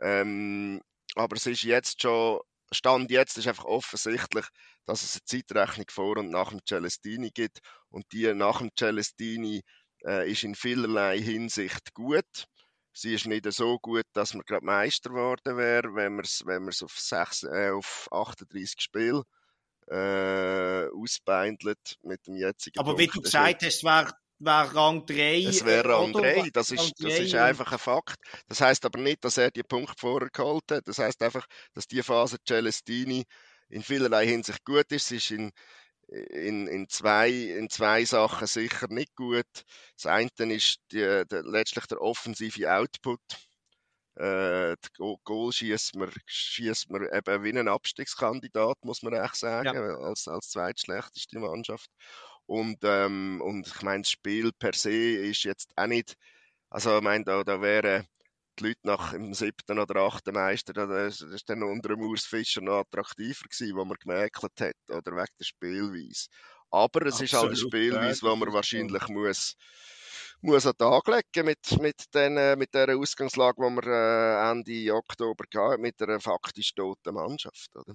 Ähm, 0.00 0.82
aber 1.16 1.36
es 1.36 1.46
ist 1.46 1.62
jetzt 1.62 2.02
schon, 2.02 2.40
Stand 2.72 3.10
jetzt 3.10 3.38
ist 3.38 3.46
einfach 3.48 3.64
offensichtlich, 3.64 4.46
dass 4.86 5.02
es 5.02 5.14
eine 5.14 5.24
Zeitrechnung 5.24 5.86
vor 5.90 6.16
und 6.18 6.30
nach 6.30 6.50
dem 6.50 6.60
Celestini 6.68 7.30
gibt. 7.30 7.60
Und 7.90 8.04
die 8.12 8.32
nach 8.34 8.58
dem 8.58 8.70
Celestini 8.78 9.62
äh, 10.04 10.30
ist 10.30 10.44
in 10.44 10.54
vielerlei 10.54 11.18
Hinsicht 11.18 11.94
gut. 11.94 12.46
Sie 12.92 13.14
ist 13.14 13.26
nicht 13.26 13.50
so 13.52 13.78
gut, 13.78 14.06
dass 14.14 14.34
man 14.34 14.44
gerade 14.46 14.64
Meister 14.64 15.10
geworden 15.10 15.56
wäre, 15.56 15.94
wenn 15.94 16.16
man 16.16 16.24
es 16.24 16.42
wenn 16.46 16.68
auf, 16.68 17.42
äh, 17.44 17.70
auf 17.70 18.08
38 18.10 18.80
Spiele 18.80 19.22
äh, 19.88 20.88
ausbeindelt 20.88 21.96
mit 22.02 22.26
dem 22.26 22.36
jetzigen 22.36 22.78
Aber 22.78 22.94
Punkt. 22.94 23.00
wie 23.00 23.06
du 23.06 23.20
gesagt 23.20 23.62
hast, 23.62 23.84
es 23.84 24.16
wäre 24.38 24.66
wäre 24.68 24.74
Rang 24.74 25.06
3. 25.06 25.44
Es 25.44 25.64
wäre 25.64 25.88
Rang 25.88 26.12
3, 26.12 26.50
das 26.52 26.70
ist, 26.70 26.94
das 26.98 27.18
ist 27.18 27.34
einfach 27.34 27.72
ein 27.72 27.78
Fakt. 27.78 28.16
Das 28.48 28.60
heißt 28.60 28.84
aber 28.84 28.98
nicht, 28.98 29.24
dass 29.24 29.36
er 29.36 29.50
die 29.50 29.62
Punkte 29.62 29.94
vorher 29.98 30.28
geholt 30.30 30.64
hat. 30.70 30.86
Das 30.86 30.98
heißt 30.98 31.22
einfach, 31.22 31.46
dass 31.74 31.86
die 31.86 32.02
Phase 32.02 32.38
Celestini 32.46 33.24
in 33.68 33.82
vielerlei 33.82 34.26
Hinsicht 34.26 34.64
gut 34.64 34.90
ist. 34.92 35.08
Sie 35.08 35.16
ist 35.16 35.30
in, 35.30 35.52
in, 36.08 36.66
in, 36.66 36.88
zwei, 36.88 37.30
in 37.30 37.68
zwei 37.68 38.04
Sachen 38.04 38.46
sicher 38.46 38.86
nicht 38.88 39.14
gut. 39.16 39.46
Das 39.96 40.06
eine 40.06 40.30
ist 40.54 40.78
die, 40.92 40.98
der, 40.98 41.42
letztlich 41.42 41.86
der 41.86 42.00
offensive 42.00 42.72
Output. 42.72 43.20
Äh, 44.16 44.76
Goal 45.24 45.52
schießt 45.52 45.96
man, 45.96 46.10
schießt 46.24 46.90
man 46.90 47.06
eben 47.12 47.44
wie 47.44 47.58
ein 47.58 47.68
Abstiegskandidat, 47.68 48.78
muss 48.82 49.02
man 49.02 49.12
echt 49.12 49.36
sagen, 49.36 49.74
ja. 49.74 49.98
als, 49.98 50.26
als 50.26 50.48
zweitschlechteste 50.48 51.38
Mannschaft. 51.38 51.90
Und, 52.46 52.78
ähm, 52.82 53.40
und 53.44 53.66
ich 53.66 53.82
meine, 53.82 54.02
das 54.02 54.10
Spiel 54.10 54.52
per 54.52 54.72
se 54.72 54.92
ist 54.92 55.44
jetzt 55.44 55.72
auch 55.76 55.86
nicht, 55.86 56.16
also 56.70 56.96
ich 56.96 57.02
meine, 57.02 57.24
da, 57.24 57.42
da 57.42 57.60
wären 57.60 58.06
die 58.58 58.68
Leute 58.68 58.80
nach 58.84 59.12
dem 59.12 59.34
siebten 59.34 59.78
oder 59.78 60.00
achten 60.02 60.32
Meister, 60.32 60.72
das 60.72 61.20
ist 61.20 61.48
dann 61.48 61.62
unter 61.62 61.90
dem 61.90 62.00
Urs 62.00 62.24
Fischer 62.24 62.60
noch 62.60 62.80
attraktiver 62.80 63.44
gewesen, 63.48 63.76
wo 63.76 63.84
man 63.84 63.96
gemäkelt 63.98 64.60
hat, 64.60 64.76
oder 64.88 65.12
wegen 65.12 65.34
der 65.38 65.44
Spielweise. 65.44 66.28
Aber 66.70 67.06
es 67.06 67.20
Absolut, 67.20 67.24
ist 67.24 67.34
halt 67.34 67.46
eine 67.46 67.56
Spielweise, 67.56 68.22
wo 68.22 68.36
man 68.36 68.52
wahrscheinlich 68.52 69.08
muss, 69.08 69.56
muss 70.40 70.66
an 70.66 70.72
den 70.72 70.90
Tag 70.90 71.06
legen 71.08 71.46
mit, 71.46 71.80
mit, 71.80 72.14
den, 72.14 72.58
mit 72.58 72.74
der 72.74 72.96
Ausgangslage, 72.96 73.56
die 73.58 73.74
wir 73.74 73.86
äh, 73.86 74.50
Ende 74.50 74.94
Oktober 74.94 75.44
hatten, 75.54 75.82
mit 75.82 76.00
einer 76.00 76.20
faktisch 76.20 76.74
toten 76.74 77.14
Mannschaft. 77.14 77.74
Oder? 77.74 77.94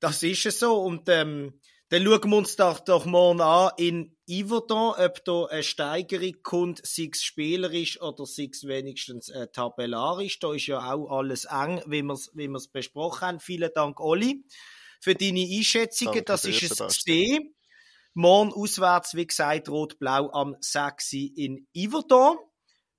Das 0.00 0.22
ist 0.22 0.46
es 0.46 0.58
so. 0.58 0.82
Und 0.82 1.08
ähm, 1.08 1.60
dann 1.90 2.04
schauen 2.04 2.30
wir 2.30 2.36
uns 2.36 2.56
doch, 2.56 2.80
doch 2.80 3.06
morgen 3.06 3.40
an 3.40 3.70
in 3.78 4.16
Yverdon, 4.28 4.94
ob 4.98 5.24
da 5.24 5.44
eine 5.46 5.62
Steigerung 5.62 6.34
kommt, 6.42 6.86
sei 6.86 7.08
es 7.10 7.22
spielerisch 7.22 8.00
oder 8.02 8.26
sei 8.26 8.50
es 8.52 8.66
wenigstens 8.66 9.30
äh, 9.30 9.48
tabellarisch. 9.48 10.38
Da 10.38 10.52
ist 10.52 10.66
ja 10.66 10.92
auch 10.92 11.10
alles 11.10 11.46
eng, 11.46 11.82
wie 11.86 12.02
wir 12.02 12.12
es 12.12 12.30
wie 12.34 12.48
besprochen 12.72 13.20
haben. 13.22 13.40
Vielen 13.40 13.70
Dank, 13.74 14.00
Olli, 14.00 14.44
für 15.00 15.14
deine 15.14 15.40
Einschätzungen. 15.40 16.12
Danke 16.12 16.24
das 16.24 16.44
ist 16.44 16.62
es 16.62 16.78
gesehen. 16.78 17.54
Morgen 18.12 18.52
auswärts, 18.52 19.14
wie 19.14 19.26
gesagt, 19.26 19.68
Rot-Blau 19.70 20.30
am 20.32 20.56
6. 20.60 21.12
in 21.36 21.66
Yverdon. 21.74 22.36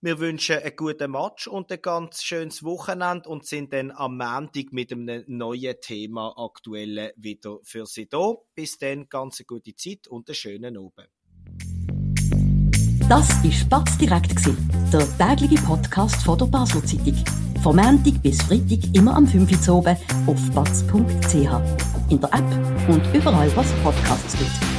Wir 0.02 0.18
wünschen 0.20 0.60
einen 0.60 0.78
guten 0.78 1.12
Match 1.12 1.48
und 1.48 1.70
ein 1.74 1.82
ganz 1.82 2.24
schönes 2.24 2.64
Wochenende 2.64 3.28
und 3.28 3.46
sind 3.46 3.74
dann 3.74 3.92
am 3.92 4.16
Montag 4.16 4.72
mit 4.72 4.94
einem 4.94 5.26
neuen 5.28 5.76
Thema 5.82 6.34
aktuell 6.38 7.12
wieder 7.18 7.58
für 7.64 7.86
Sie 7.86 8.08
da. 8.08 8.36
Bis 8.56 8.78
dann, 8.78 9.10
ganz 9.10 9.42
eine 9.42 9.46
gute 9.46 9.76
Zeit 9.76 10.08
und 10.08 10.30
einen 10.30 10.36
schönen 10.36 10.78
Abend. 10.78 11.10
Das 13.10 13.44
war 13.44 13.52
Spatz 13.52 13.98
direkt, 13.98 14.36
der 14.94 15.18
tägliche 15.18 15.62
Podcast 15.66 16.24
von 16.24 16.38
der 16.38 16.46
Basel 16.46 16.82
Zeitung. 16.86 17.22
Vom 17.62 17.76
Montag 17.76 18.24
bis 18.24 18.42
Freitag 18.44 18.80
immer 18.96 19.18
am 19.18 19.28
5 19.28 19.68
Uhr 19.68 19.76
oben 19.80 19.98
auf 20.28 20.52
batz.ch. 20.52 22.10
In 22.10 22.22
der 22.22 22.34
App 22.34 22.90
und 22.90 23.04
überall, 23.14 23.54
was 23.54 23.70
Podcasts 23.84 24.38
gibt. 24.38 24.79